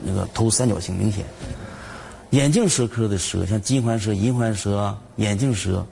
[0.02, 1.24] 那个头三角形明显。
[2.30, 5.86] 眼镜蛇科的蛇，像金环蛇、银环蛇、眼镜蛇，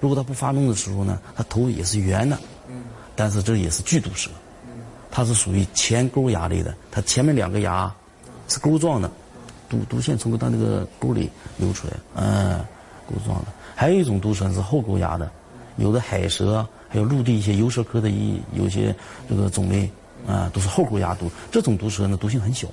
[0.00, 2.38] 如果它不发怒的时候呢，它头也是圆的，
[3.14, 4.30] 但是这也是剧毒蛇，
[5.10, 7.94] 它是属于前钩牙类的，它前面两个牙
[8.48, 9.10] 是钩状的。
[9.68, 12.58] 毒毒腺从它那个沟里流出来，嗯，
[13.06, 13.48] 钩状的。
[13.76, 15.30] 还有一种毒蛇是后钩牙的，
[15.78, 18.94] 有的海蛇，还有陆地一些游蛇科的一有些
[19.28, 19.90] 这个种类，
[20.26, 21.30] 啊，都是后钩牙毒。
[21.50, 22.68] 这种毒蛇呢，毒性很小。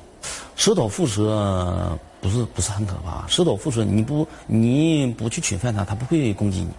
[0.56, 6.70] 蛇岛腹蛇不是不是很可怕，蛇岛腹蛇你不你不去侵犯它，它不会攻击你。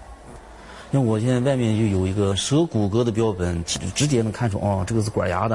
[0.92, 5.54] 像我现在外面就有一个蛇骨骼的标本，直直接能看出哦，这个是管牙的，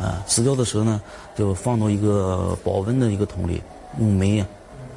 [0.00, 1.00] 啊，死掉的蛇呢，
[1.36, 3.62] 就放到一个保温的一个桶里。
[3.98, 4.44] 用煤，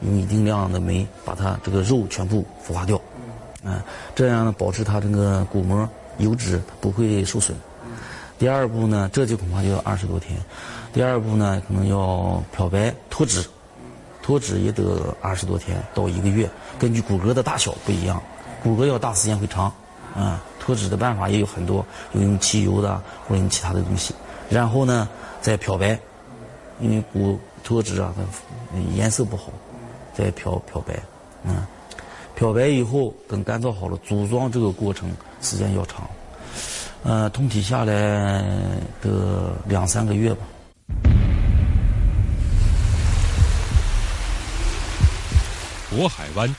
[0.01, 2.99] 用一定量的煤把它这个肉全部孵化掉，
[3.63, 3.81] 嗯，
[4.15, 7.57] 这样呢保持它这个骨膜油脂不会受损。
[8.37, 10.37] 第二步呢，这就恐怕就要二十多天。
[10.93, 13.43] 第二步呢，可能要漂白脱脂，
[14.21, 18.21] 脱脂也得二十多天到一个月，根据骨骼的大小不一样，
[18.61, 19.71] 骨骼要大时间会长，
[20.15, 24.13] 啊，脱脂的办法也有很多，有用汽油的或者用其他的东西，
[24.49, 25.07] 然后呢
[25.41, 25.99] 再漂白，
[26.79, 27.39] 因为骨。
[27.65, 29.45] 脱脂啊，它颜色不好，
[30.13, 31.01] 再漂漂白，
[31.45, 31.65] 嗯，
[32.35, 35.09] 漂白以后等干燥好了，组装这个过程
[35.41, 36.09] 时间要长，
[37.03, 37.93] 呃，通体下来
[39.01, 40.45] 的两三个月吧。
[45.91, 46.53] 渤海湾，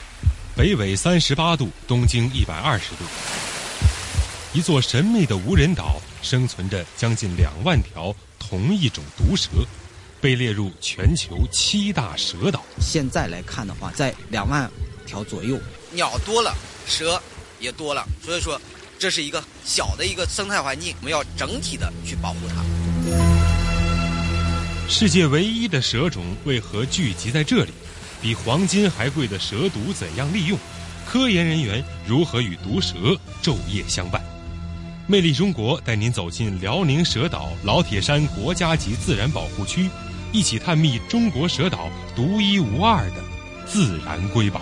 [0.55, 3.03] 北纬三十八度，东经一百二十度，
[4.53, 9.49] 一座神秘的无人岛，生存着将近两万条同一种毒蛇。
[10.21, 12.63] 被列入全球七大蛇岛。
[12.79, 14.71] 现在来看的话，在两万
[15.05, 15.57] 条左右，
[15.91, 16.53] 鸟多了，
[16.85, 17.21] 蛇
[17.59, 18.59] 也多了，所以说
[18.97, 22.63] 这是一个小的一个生态环境，我们要整体的去保护它。
[24.89, 27.71] 世界唯一的蛇种为何聚集在这里？
[28.21, 30.57] 比黄金还贵的蛇毒怎样利用？
[31.05, 32.95] 科研人员如何与毒蛇
[33.43, 34.23] 昼夜相伴？
[35.07, 39.87] 魅力中国带您走进辽宁蛇岛老铁山国家级自然保护区。
[40.31, 43.23] 一起探秘中国蛇岛独一无二的
[43.67, 44.59] 自然瑰宝。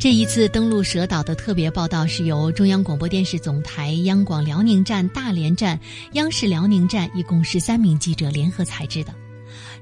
[0.00, 5.78] 这一次登陆蛇岛的特别报道是由中央广播电视总台央广辽宁站、大连站、
[6.12, 9.14] 央视辽宁站一共十三名记者联合采制的。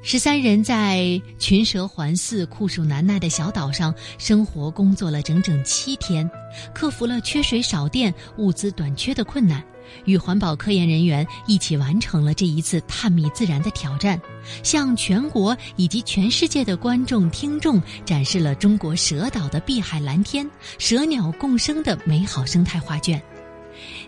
[0.02, 6.28] 十三人在群蛇环伺、酷暑难耐的小岛上生活工作了整整七天，
[6.74, 9.64] 克服了缺水少电、物资短缺的困难，
[10.04, 14.20] 与环保科研人员一起完成了这一次探秘自然的挑战，
[14.62, 20.48] 向全国以及全世界的观众听众展示了中国蛇岛的碧海蓝天、
[20.78, 23.22] 蛇鸟共生的美好生态画卷。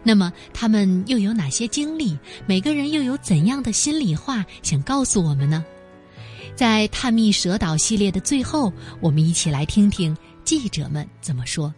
[0.03, 2.19] 那么，他们又有哪些经历？
[2.47, 5.65] 每个人又有怎样的心里话想告诉我们呢？
[6.57, 11.73] 在探秘蛇岛系列的最后，我们一起来听听记者们怎么说。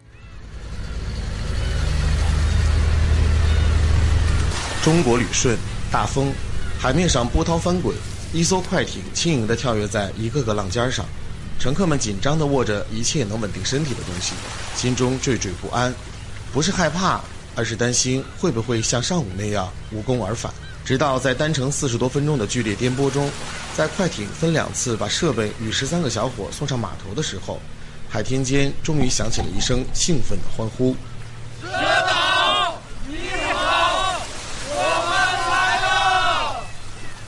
[4.83, 5.57] 中国旅顺，
[5.89, 6.33] 大风，
[6.77, 7.95] 海面上波涛翻滚，
[8.33, 11.05] 一艘快艇轻盈地跳跃在一个个浪尖上，
[11.57, 14.33] 乘客们紧张地握着一切能稳定身体的东西，
[14.75, 15.95] 心中惴惴不安，
[16.51, 17.21] 不是害怕，
[17.55, 20.53] 而是担心会不会像上午那样无功而返。
[20.83, 23.31] 直到在单程四十多分钟的剧烈颠簸中，
[23.77, 27.57] 在快艇分两次把设备与十三个小伙送上码头的时候，
[28.09, 30.93] 海天间终于响起了一声兴奋的欢呼
[31.63, 33.15] ：“蛇岛，你
[33.53, 34.19] 好，
[34.67, 34.75] 我
[35.07, 35.13] 们
[35.49, 36.65] 来了！”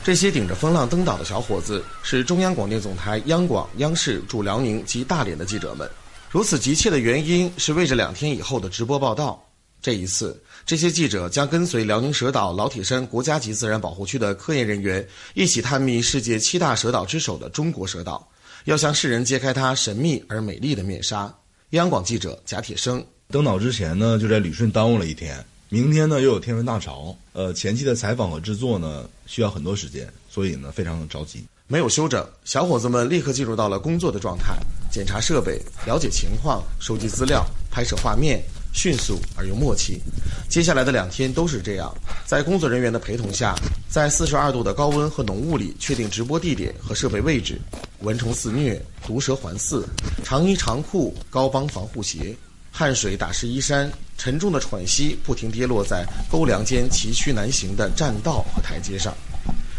[0.06, 5.90] 这些顶着风浪登岛的小伙子是中央广电总台央广、央视驻辽宁及大连的记者们。
[6.30, 9.44] 如此急切的原因是为着两天以后的直播报道。
[9.82, 18.28] 这一次，这些记者将跟随辽宁蛇岛老铁山国家级自然保护区的科研人员，一起探秘世界七大蛇岛之首的中国蛇岛，
[18.66, 21.34] 要向世人揭开它神秘而美丽的面纱。
[21.70, 31.44] 央广记者贾铁生登岛之前呢，就在旅顺耽误了一天，明天呢又有天文大潮，呃，前期的采访和制作呢需要很多时间，所以呢非常着急。
[31.66, 34.56] 没有休整，小伙子们立刻进入到了工作的状态，
[34.90, 38.42] 检查设备，了解情况，收集资料，拍摄画面。
[38.72, 40.02] 迅速而又默契，
[40.50, 41.90] 接下来的两天都是这样，
[42.26, 43.54] 在工作人员的陪同下，
[43.88, 47.58] 在四十二度的高温和浓雾里确定直播地点和设备位置，
[48.00, 49.82] 蚊虫肆虐，毒蛇环伺，
[50.22, 52.36] 长衣长裤，高帮防护鞋，
[52.70, 59.14] 汗水打湿衣衫，沉重的喘息不停跌落在沟梁间崎岖难行的栈道和台阶上。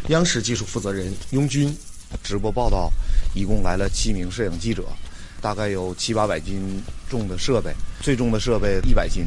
[0.10, 1.76] 央视技术负责人雍军，
[2.24, 2.92] 直播报道，
[3.34, 4.86] 一共来了七名摄影记者。
[5.40, 7.72] 大概有七八百斤重的设备，
[8.02, 9.26] 最重的设备一百斤。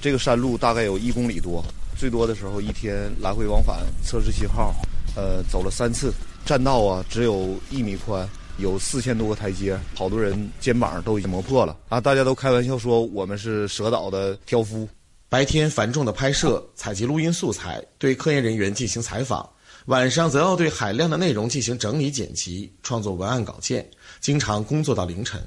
[0.00, 1.64] 这个山路大概有一公里多，
[1.96, 4.74] 最多的时候一天来回往返测试信号，
[5.14, 6.12] 呃，走了三次。
[6.44, 12.00] 栈道啊，只有一米宽，有四千多个台阶，好多人肩膀都已经磨破了啊！
[12.00, 14.88] 大家都开玩笑说我们是蛇岛的挑夫。
[15.28, 19.44] 白天繁重的拍摄、采集录音素材，对科研人员进行采访；
[19.86, 23.84] 晚上则要对海量的内容进行整理剪辑，创作文案稿件。
[24.20, 25.42] 经常工作到凌晨，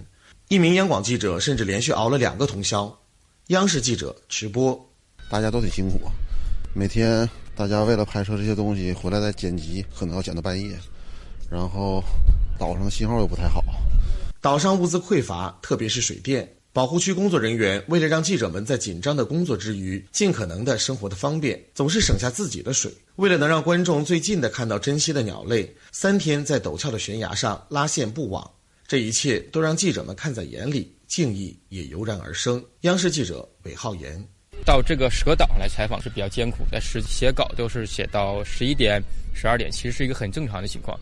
[0.49, 2.93] 一名央广记者甚至连续熬了两个通宵。
[3.47, 4.77] 央视记者直播，
[5.29, 6.01] 大家都挺辛苦。
[6.73, 10.77] 每天大家为了拍摄这些东西，回来再剪辑，可能要剪到半夜。
[11.49, 12.03] 然后
[12.57, 13.63] 岛上的信号又不太好，
[14.41, 16.47] 岛上物资匮乏，特别是水电。
[16.73, 22.91] 保护区工作人员为了让记者们在紧张的工作之余，尽可能的生活的方便，总是省下自己的水。
[23.15, 28.47] 为了能让观众最近的看到珍稀的鸟类，三天在陡峭的悬崖上拉线布网。
[28.87, 32.63] 这一切都让记者们看在眼里，敬意也油然而生。
[32.81, 34.23] 央视记者韦浩言
[34.63, 39.01] 到这个蛇岛来采访是比较艰苦的，是写稿都是写到十一点、
[39.33, 40.95] 十二点，其实是一个很正常的情况。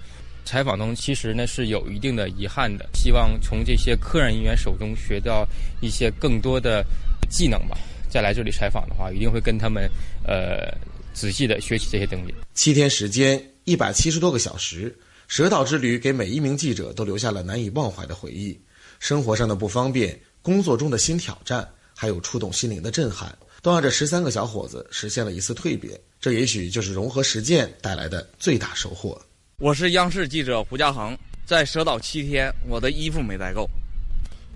[0.45, 5.45] 采访中其实呢是有一定的遗憾的，希望从这些科研人员手中学到
[5.81, 6.85] 一些更多的
[7.29, 7.77] 技能吧。
[8.09, 9.89] 再来这里采访的话，一定会跟他们
[10.23, 10.71] 呃
[11.13, 12.33] 仔细的学习这些东西。
[12.53, 14.95] 七天时间，一百七十多个小时，
[15.27, 18.57] 蛇岛之旅给每一名记者都留下了难以忘怀的回忆。
[18.99, 25.99] 生活上的不方便，工作中的新挑战，还有触动心灵的震撼，都让这十三个小伙子实现了一次蜕变。
[26.21, 29.19] 这也许就是融合实践带来的最大收获。
[29.57, 33.65] 我是央视记者胡家恒，在蛇岛七天，我的衣服没带够。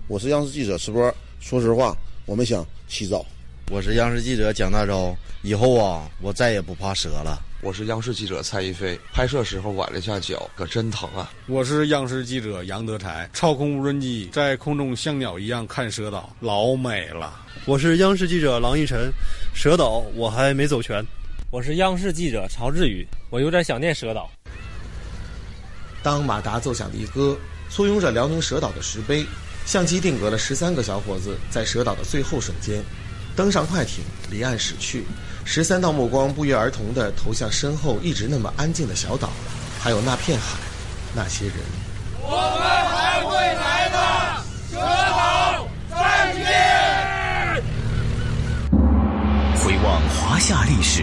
[0.08, 1.96] 我是央视记者石波，说实话，
[2.26, 3.24] 我们想洗澡。
[3.70, 7.42] 我是央视记者蒋大钊，以后啊，我再也不怕蛇了。
[7.62, 11.32] 我是央视记者蔡一飞，拍摄时候崴了一下脚，可真疼啊！
[11.46, 17.40] 我是央视记者杨德才，操控无人机在空中像鸟一样看蛇岛，老美了。
[17.64, 19.10] 我是央视记者郎一晨，
[19.54, 21.02] 蛇岛我还没走全。
[21.50, 24.30] 我是央视记者曹志宇，我有点想念蛇岛。
[26.02, 27.36] 当马达奏响一歌，
[27.68, 29.26] 簇拥着辽宁蛇岛的石碑，
[29.66, 32.82] 相机定格了十三个小伙子在蛇岛的最后瞬间，
[33.36, 35.04] 登上快艇离岸驶去。
[35.44, 39.30] 十三道目光不约而同地投向身后一直那么安静的小岛，
[39.80, 40.58] 还有那片海，
[41.14, 41.56] 那些人。
[42.22, 43.96] 我们还会来的，
[44.70, 46.44] 蛇岛再见。
[49.62, 51.02] 回望华夏历史，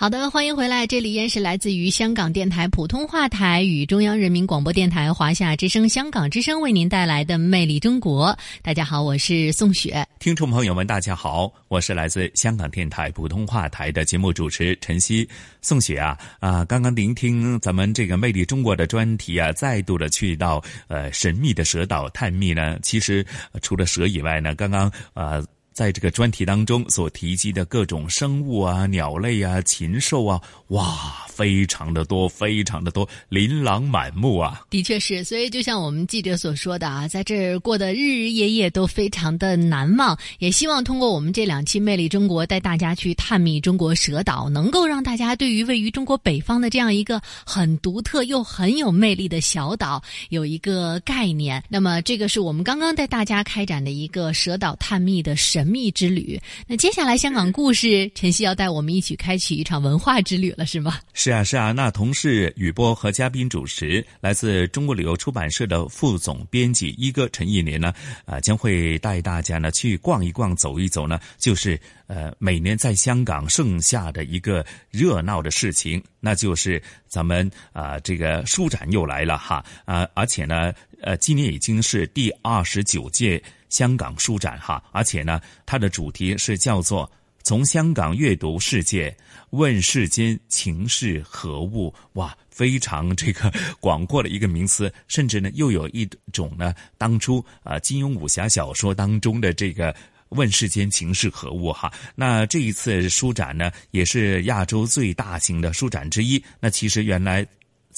[0.00, 8.28] 好的，欢迎回来，这里依然是来自于香港电台普通话台与中央人民广播电台华夏之声、香港之声为您带来的《魅力中国》。
[8.62, 10.06] 大家好，我是宋雪。
[10.20, 15.28] 听众朋友们，大家好，我是来自香港电台普通话台的节目主持陈曦。
[15.62, 22.78] 宋雪啊啊，刚刚聆听咱们这个《魅力中国》的专题啊，再度的去到呃神秘的蛇岛探秘呢。
[22.84, 23.26] 其实
[23.62, 25.42] 除了蛇以外呢，刚刚啊。
[25.78, 34.60] 在这个专题当中所提及的各种生物啊、鸟类啊、禽兽啊，哇，非常的多，非常的多，琳琅满目啊！
[34.70, 40.18] 的确是，所以就像我们记者所说的啊，在这儿过的日日夜夜都非常的难忘。
[40.40, 51.62] 也希望通过我们这两期《魅力中国》带大家去探秘中国蛇岛，能够让大家对于位于中国北方的这样一个很独特又很有魅力的小岛有一个概念。
[51.68, 55.67] 那么，这个是我们刚刚带大家开展的一个蛇岛探秘的神。
[55.68, 60.98] 秘之旅，那接下来香港故事，晨曦要带我们一起开启一场文化之旅了，是吗？
[61.12, 61.72] 是啊，是啊。
[61.72, 67.92] 那同事雨波和嘉宾主持，来自中国旅游出版社的副总编辑一哥陈一年呢，
[68.24, 83.42] 啊，将会带大家呢去逛一逛、走一走呢，就是呃，每年在香港盛夏的一个热闹的事情，那就是咱们啊这个书展又来了哈啊，而且呢，呃，今年已经是第二十九届。
[83.68, 87.10] 香港书展哈，而且呢，它的主题是叫做
[87.42, 89.16] “从香港阅读世界，
[89.50, 91.94] 问世间情是何物”。
[92.14, 99.94] 哇，非常这个广阔的一个名词，甚至呢，又有一种呢，当初啊金庸武侠小说当中的这个
[100.30, 101.92] “问世间情是何物”哈。
[102.14, 106.42] 那这一次书展呢，也是亚洲最大型的书展之一。
[106.60, 107.46] 那其实原来。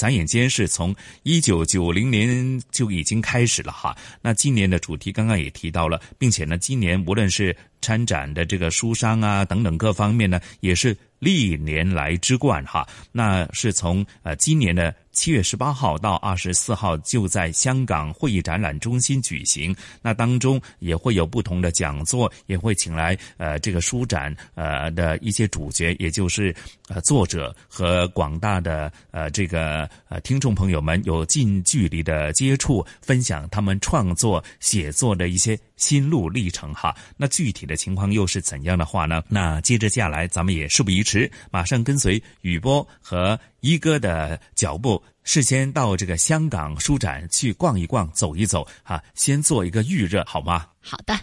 [0.00, 3.94] 眨眼间是从一九九零年就已经开始了哈。
[4.22, 12.86] 那今年的主题刚刚也提到了，并且呢，今年无论是参展的这个书商啊等等各方面呢，也是历年来之冠哈。
[13.12, 14.94] 那是从呃今年的。
[15.12, 19.74] 七月十八号到二十四号就在香港会议展览中心举行。
[20.00, 26.54] 那当中也会有不同的讲座，也会请来呃这个书展呃的一些主角，也就是
[26.88, 36.94] 呃作者和广大的呃这个呃听众朋友们有近距离的接触，分享他们创作写作的一些心路历程哈。
[37.16, 39.20] 那具体的情况又是怎样的话呢？
[39.28, 45.02] 那接着下来咱们也事不宜迟，马上跟随雨波和一哥的脚步。
[45.22, 50.66] 事先到这个香港书展去逛一逛、走一走，哈，先做一个预热，好吗？
[50.80, 51.18] 好的。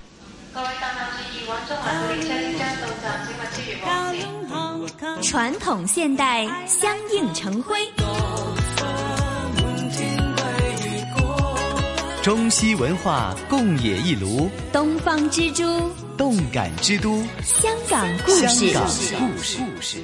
[5.24, 7.76] 传统现代相映成辉，
[12.28, 15.64] 中西文化共冶一炉，东方之珠，
[16.18, 18.48] 动感之都，香港故事。
[18.50, 19.58] 香港故事。
[19.58, 19.98] 故事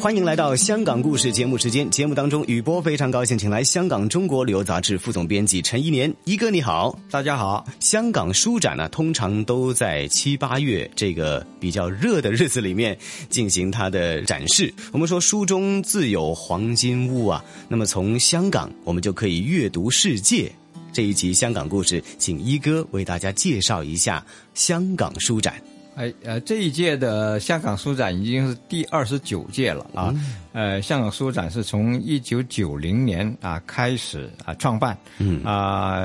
[0.00, 1.88] 欢迎来到香港故事节目时间。
[1.88, 7.64] 节目当中，雨波非常高兴，请来香港中国旅游杂志副总编辑陈一年一哥，你好，大家好。
[7.78, 12.98] 香港书展呢，通常都在七八月这个比较热的日子里面
[13.28, 14.74] 进行它的展示。
[14.90, 20.50] 我们说书中自有黄金屋啊，那么从香港我们就可以阅读世界。
[20.92, 24.24] 这一集香港故事，请一哥为大家介绍一下
[24.54, 25.54] 香港书展。
[25.94, 30.14] 哎，呃，这一届的香港书展已经是第二十九届了啊。
[30.52, 36.04] 嗯、呃，香港书展是从一九九零年啊开始啊创办，嗯啊，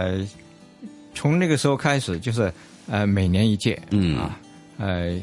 [1.14, 2.52] 从那个时候开始就是
[2.88, 4.40] 呃每年一届，嗯啊，
[4.78, 5.18] 呃，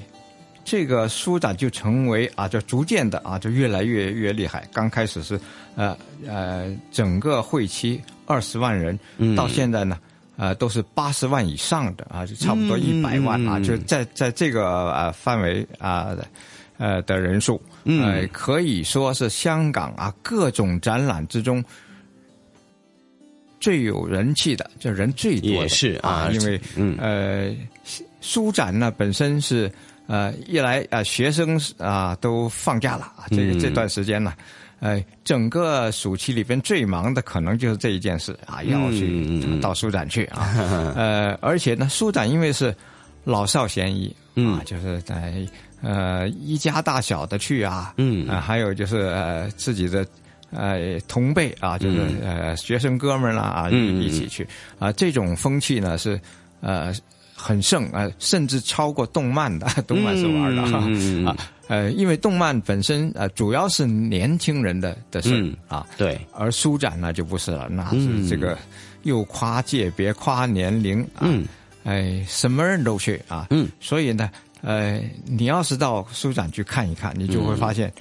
[0.65, 4.67] 这个书展就成为啊，就逐渐的啊，就越来越越厉害。
[4.73, 5.39] 刚开始是
[5.75, 5.95] 呃
[6.27, 9.99] 呃整个会期二十万人，嗯到现在呢。
[10.37, 16.09] 呃，都是八十万以上的啊，就差不多一百万啊，嗯就在在这个呃范围啊
[16.77, 21.65] 呃的人数，嗯呃，可以说是香港啊各种展览之中
[23.61, 27.55] 最有人气的，就人最多是啊因为嗯呃
[28.21, 29.71] 书展呢本身是
[30.09, 34.35] 呃一来啊学生啊都放假了啊，这个嗯这段时间呢。
[34.85, 40.53] 呃，整个暑期里边最忙的可能就是这一件事啊，要去嗯到书展去啊。
[40.95, 42.75] 呃，而且呢，书展因为是
[43.25, 44.53] 老少咸宜嗯。
[44.53, 45.35] 啊，就是在
[45.81, 48.29] 呃一家大小的去啊，嗯。
[48.29, 50.07] 啊，还有就是呃自己的
[50.51, 54.03] 呃同辈啊，就是呃学生哥们儿啦啊嗯。
[54.03, 54.47] 一起去。
[54.79, 56.21] 啊，这种风气呢是
[56.61, 56.93] 呃
[57.45, 60.65] 很盛啊，甚至超过动漫的， 动漫是玩的。
[60.67, 60.79] 哈
[61.31, 61.37] 啊。
[61.69, 68.23] 呃，因为动漫本身呃主要是年轻人的的事、嗯啊，对，而书展呢就不是了，那嗯。
[68.23, 68.57] 是这个
[69.03, 71.47] 又跨界别、跨年龄啊，嗯，
[71.85, 74.31] 哎，什么人都去啊，嗯，所以呢，
[74.63, 77.93] 呃，你要是到书展去看一看，你就会发现，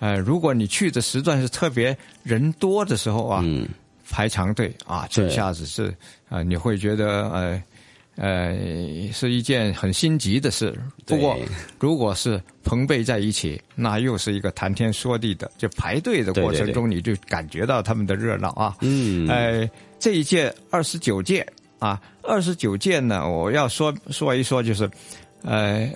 [0.00, 0.14] 嗯。
[0.14, 3.68] 呃，如果你去的时段是特别人多的时候啊，嗯，
[4.10, 5.86] 排长队啊，这下子是
[6.28, 7.62] 啊、呃，你会觉得呃。
[8.16, 8.54] 呃，
[9.10, 10.78] 是一件很心急的事。
[11.06, 11.38] 不过，
[11.80, 15.50] 如果是朋辈在一起，那又是一个谈天说地的。
[15.56, 18.76] 就排队的过程中，你就感觉到他们的热闹啊。
[18.82, 21.46] 嗯，呃，这一届二十九届
[21.78, 24.88] 啊，二十九届呢，我要说说一说，就是
[25.42, 25.90] 呃，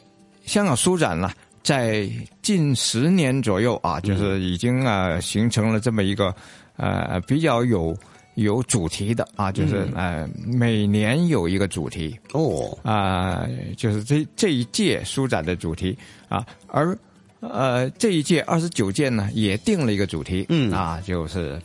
[0.46, 1.30] 香港书展呢，
[1.62, 2.08] 在
[2.40, 6.34] 近十年左右啊，就是已经啊形成了这么一个
[6.76, 7.94] 呃比较有。
[8.36, 12.14] 有主题的啊，就是、嗯、呃，每年有一个主题。
[12.32, 12.76] 哦。
[12.82, 15.96] 啊、呃，就是这这一届书展的主题
[16.28, 16.96] 啊，而
[17.40, 20.70] 呃这一届二十九届呢也定了一个主题，嗯。
[20.70, 21.58] 啊，就是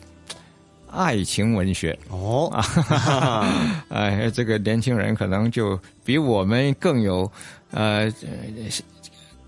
[0.90, 1.96] 爱情文学。
[2.08, 2.48] 哦。
[2.88, 3.46] 啊，
[3.88, 7.30] 呃， 这个年轻人可能就比我们更有
[7.70, 8.10] 呃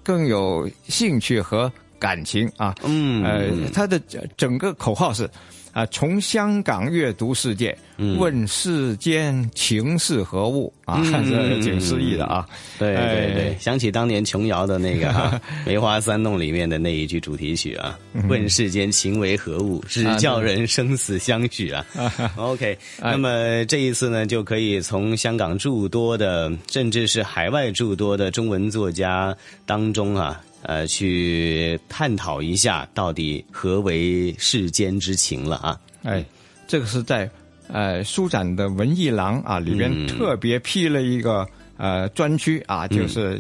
[0.02, 3.98] 更有兴趣和感情啊，嗯，呃，他的
[4.36, 5.26] 整个口号是。
[5.74, 10.72] 啊，从香港阅读世界，嗯、问世间情是何物？
[10.84, 12.48] 啊，嗯、 这挺诗意的啊。
[12.78, 15.08] 对对对，想起当年琼瑶的那个
[15.66, 17.98] 《梅花三弄》里面的那一句主题曲啊
[18.30, 21.84] ，“问世间情为何物，只叫人生死相许啊。”
[22.38, 30.40] OK，那么这一次呢，就可以从香港诸多的，甚至是海外诸多的中文作家当中啊。
[30.64, 35.80] 呃，去探讨一下到底何为世间之情了啊？
[36.02, 36.24] 哎，
[36.66, 37.30] 这个是在
[37.68, 41.46] 呃书展的文艺廊啊里边特别辟了一个、
[41.76, 43.36] 嗯、呃专区啊，就是、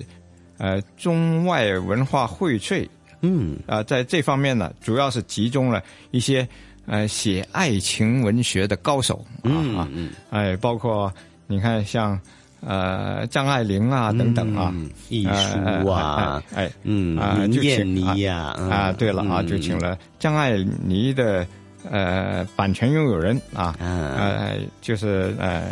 [0.58, 2.88] 嗯、呃中外文化荟萃。
[3.22, 6.46] 嗯啊、呃，在这方面呢，主要是集中了一些
[6.86, 9.88] 呃写爱情文学的高手啊嗯啊，
[10.30, 11.12] 哎，包括
[11.46, 12.20] 你看像。
[12.66, 21.46] 呃，张爱玲啊，等等啊，嗯、艺术啊，哎，嗯，啊，林燕妮呀，啊，对了啊，就请了张爱妮的
[21.90, 25.62] 呃版权拥有人啊，呃，就是呃，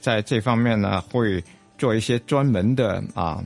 [0.00, 1.42] 在这方面呢，会
[1.78, 3.42] 做一些专门的啊，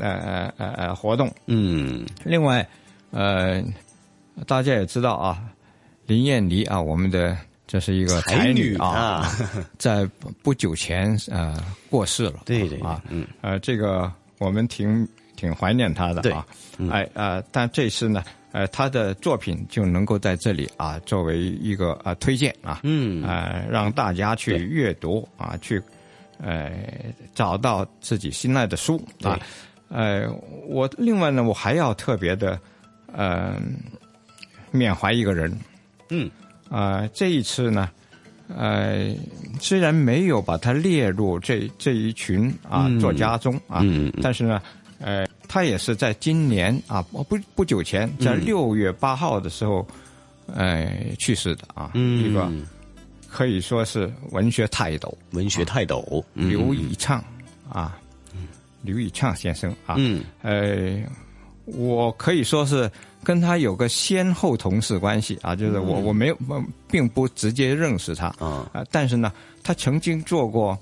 [0.00, 1.32] 呃呃呃活动。
[1.46, 2.66] 嗯，另外，
[3.12, 3.62] 呃，
[4.46, 5.38] 大家也知道啊，
[6.06, 7.36] 林燕妮啊，我们的。
[7.68, 9.30] 这是一个才女啊，
[9.76, 10.08] 在
[10.42, 11.54] 不久前呃
[11.90, 12.40] 过世了。
[12.46, 15.06] 对对啊，嗯呃，这个我们挺
[15.36, 16.46] 挺怀念她的啊。
[16.78, 25.82] 嗯、哎呃，但这次呢，呃，她的作品就能够在这里啊作为一个啊、呃、推荐啊，嗯呃，让大家去阅读啊，去
[26.40, 26.72] 呃
[27.34, 29.38] 找到自己心爱的书啊。
[29.90, 30.26] 呃，
[30.66, 32.58] 我另外呢，我还要特别的
[33.12, 33.60] 呃
[34.70, 35.54] 缅怀一个人。
[36.08, 36.30] 嗯。
[36.70, 37.90] 啊、呃，这一次呢，
[38.48, 39.14] 呃，
[39.60, 44.60] 虽然没有把它列入这这一群啊、嗯作家中啊，嗯但是呢，
[45.00, 48.44] 呃，他也是在今年啊不不不久前，在嗯。
[48.44, 49.86] 六月八号的时候，
[50.46, 52.22] 呃，去世的啊，嗯。
[52.22, 52.50] 一个
[53.28, 57.22] 可以说是文学泰斗，文学泰斗嗯刘以畅
[57.68, 57.98] 啊，
[58.82, 60.98] 刘以畅先生啊，嗯，呃，
[61.66, 62.90] 我可以说是
[63.24, 70.78] 跟他有个先后同事关系啊，就是我、嗯我没有呃并不直接认识他啊、呃但是呢，他曾经做过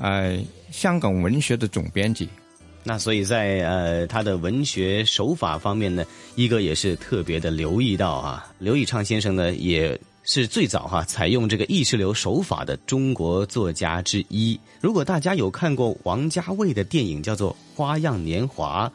[0.00, 0.38] 呃
[0.70, 2.28] 香港文学的总编辑，
[2.84, 6.04] 那所以在呃他的文学手法方面呢，
[6.36, 8.52] 一哥也是特别的留意到啊。
[8.58, 14.60] 刘以畅先生呢，也是最早哈、采用这个意识流手法的中国作家之一。
[14.80, 18.86] 如果大家有看过王家卫的电影叫做《花样年华》，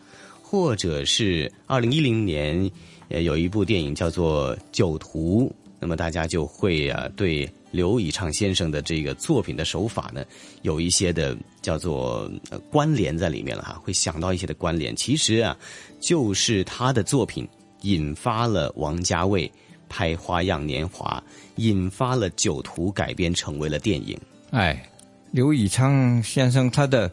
[0.54, 2.70] 或者是二零一零年
[3.10, 5.50] 呃有一部电影叫做《酒徒》，
[5.80, 10.24] 那么大家就会啊对刘以畅先生的这个作品的手法呢，
[10.62, 12.32] 有一些的叫做、
[12.70, 14.96] 关联在里面了哈，会想到一些的关联。
[14.96, 15.58] 其实啊，
[16.00, 17.48] 就是他的作品
[17.82, 19.52] 引发了王家卫
[19.90, 21.20] 拍《花样年华》，
[21.56, 24.16] 引发了《酒徒》改编成为了电影。
[24.52, 24.88] 哎，
[25.32, 27.10] 刘以畅先生他的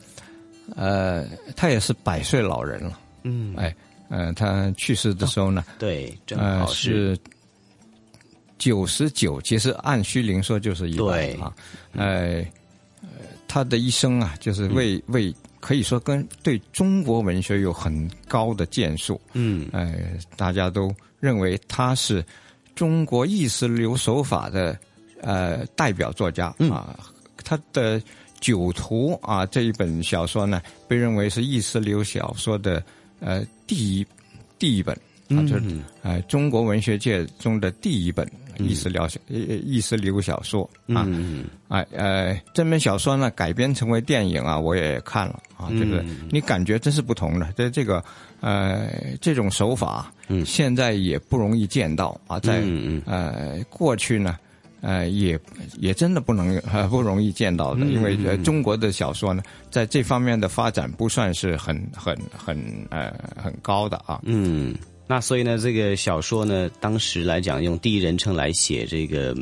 [0.77, 1.27] 呃，
[1.57, 3.75] 他也是百岁老人了，嗯，哎，
[4.09, 7.21] 呃，他去世的时候呢，对，正呃好是是
[8.59, 11.55] 九十九，其实按虚龄说就是一百对啊，
[11.97, 12.53] 哎，
[13.03, 13.09] 呃
[13.49, 15.15] 他的一生啊，就是为、嗯。
[15.15, 19.95] 为可以说跟对中国文学有很高的建树，嗯，呃，
[20.35, 20.91] 大家都
[21.21, 22.25] 认为他是
[22.75, 24.75] 中国意识流手法的
[25.21, 26.71] 呃代表作家、嗯。
[26.71, 26.99] 啊，
[27.45, 28.01] 他的
[28.41, 32.83] 《酒徒》啊这一本小说呢，被认为是意识流小说的
[33.21, 34.07] 呃第一
[34.59, 34.95] 第一本
[35.29, 41.07] 啊，就是嗯呃中国文学界中的第一本意识流小、呃意识流小说啊。
[41.09, 47.53] 嗯哎呃，这本小说呢改编成为电影啊，我也看了啊，就是嗯你感觉真是不同的。
[47.57, 48.05] 这这个
[48.41, 48.91] 呃
[49.21, 54.37] 这种手法，嗯，现在也不容易见到啊，在嗯呃过去呢。
[54.81, 55.39] 呃，也
[55.79, 62.59] 也真的不能呃不容易见到的，嗯因为呃嗯中国的小说呢，在这方面的发展不算是很很很
[62.91, 64.21] 呃很高的啊。
[64.25, 64.75] 嗯，
[65.07, 69.37] 那所以呢，这个小说呢，当时来讲用第一人称来写这个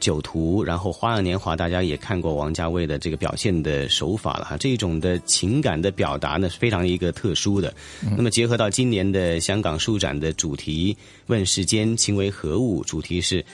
[0.00, 7.74] 酒徒，然后《花样年华》，大家也看过王家卫的这个表现的手法了哈，这种的情感的表达呢是非常一个特殊的。
[8.16, 13.44] 那么结合到今年的香港书展的主题“问世间情为何物”，主题是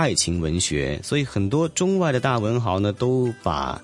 [0.00, 3.78] 爱情文学，所以很多中外的大文豪呢都把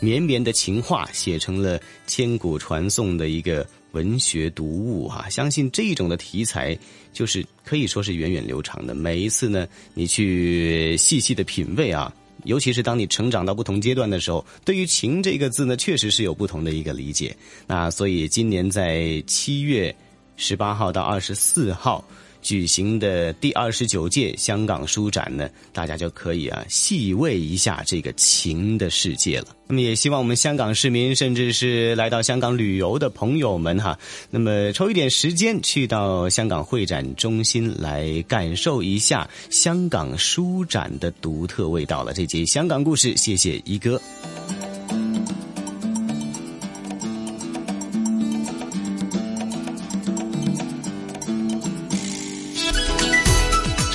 [0.00, 6.74] 绵绵的情话写成了千古传颂的一个文学读物哈、相信这种的题材
[7.12, 8.94] 就是可以说是源远流长的。
[8.94, 12.10] 每一次呢，你去细细的品味啊，
[12.44, 17.36] 尤其是当你成长到不同阶段的时候，对于“情”这个字呢，确实是有不同的一个理解。
[17.66, 19.94] 那所以今年在七月
[20.38, 22.02] 十八号到二十四号。
[22.40, 29.46] 举行的第二十九届香港书展呢，大家就可以啊细味一下这个情的世界了。
[29.66, 33.98] 那么也希望我们香港市民，甚至是来到香港旅游的朋友们哈，
[34.30, 42.14] 那么抽一点时间去到香港会展中心来感受一下香港书展的独特味道了。
[42.14, 44.00] 这集香港故事，谢谢一哥。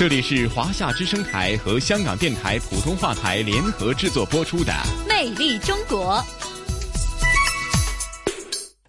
[0.04, 4.70] 这里是华夏之声台和香港电台普通话台联合制作播出的
[5.08, 6.16] 《魅力中国》。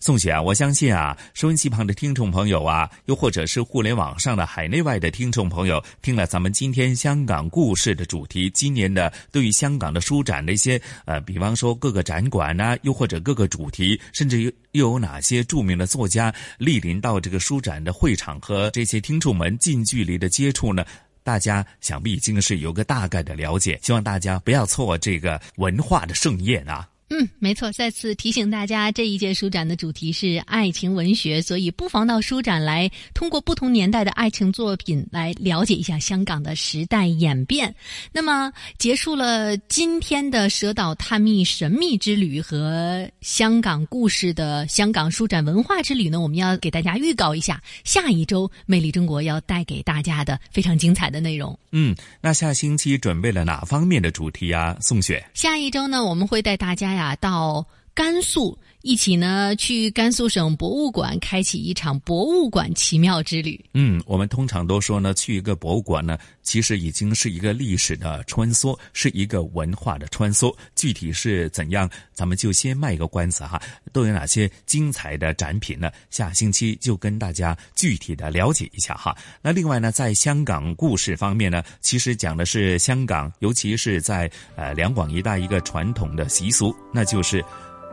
[0.01, 20.85] 宋雪啊，我相信啊，收音机旁的听众朋友啊，又或者是互联网上的海内外的听众朋友，听了咱们今天香港故事的主题，今年的对于香港的书展的一些呃，比方说各个展馆呐、又或者各个主题，甚至又又有哪些著名的作家莅临到这个书展的会场，和这些听众们近距离的接触呢？
[21.25, 26.87] 大家想必已经是有个大概的了解，希望大家不要错过这个文化的盛宴啊！
[27.09, 27.71] 嗯，没错。
[27.71, 37.73] 再次提醒大家，这一届书展的主题是爱情文学，所以不妨到书展来，通过不同年代的爱情作品来了解一下香港的时代演变。
[38.11, 51.57] 那么，结束了今天的蛇岛探秘神秘之旅和香港故事的香港书展文化之旅呢，我们要给大家预告一下，下一周《魅力中国》要带给大家的非常精彩的内容。
[51.71, 54.75] 嗯，那下星期准备了哪方面的主题啊？
[54.81, 63.59] 宋雪，下一周呢，我们会带大家呀到甘肃一起呢去甘肃省博物馆开启一场博物馆奇妙之旅。
[63.73, 70.55] 嗯，我们通常都说呢，去一个博物馆呢，其实已经是一个历史的穿梭，是一个文化的穿梭。
[70.75, 73.59] 具体是怎样，咱们就先卖一个关子哈。
[73.91, 75.91] 都有哪些精彩的展品呢？
[76.11, 79.17] 下星期就跟大家具体的了解一下哈。
[79.41, 87.43] 那另外呢，在香港故事方面呢，其实讲的是香港，尤其是在呃两广一带一个传统的习俗，那就是。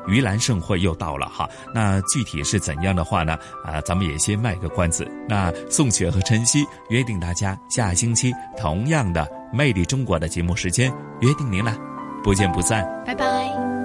[0.06, 3.38] 盂兰盛会又到了哈，那具体是怎样的话呢？
[3.64, 5.06] 啊，咱们也先卖个关子。
[5.28, 9.22] 那宋雪和晨曦约定大家下星期同样的
[9.56, 11.76] 《魅力中国》的节目时间，约定您了，
[12.22, 13.81] 不见不散，拜拜。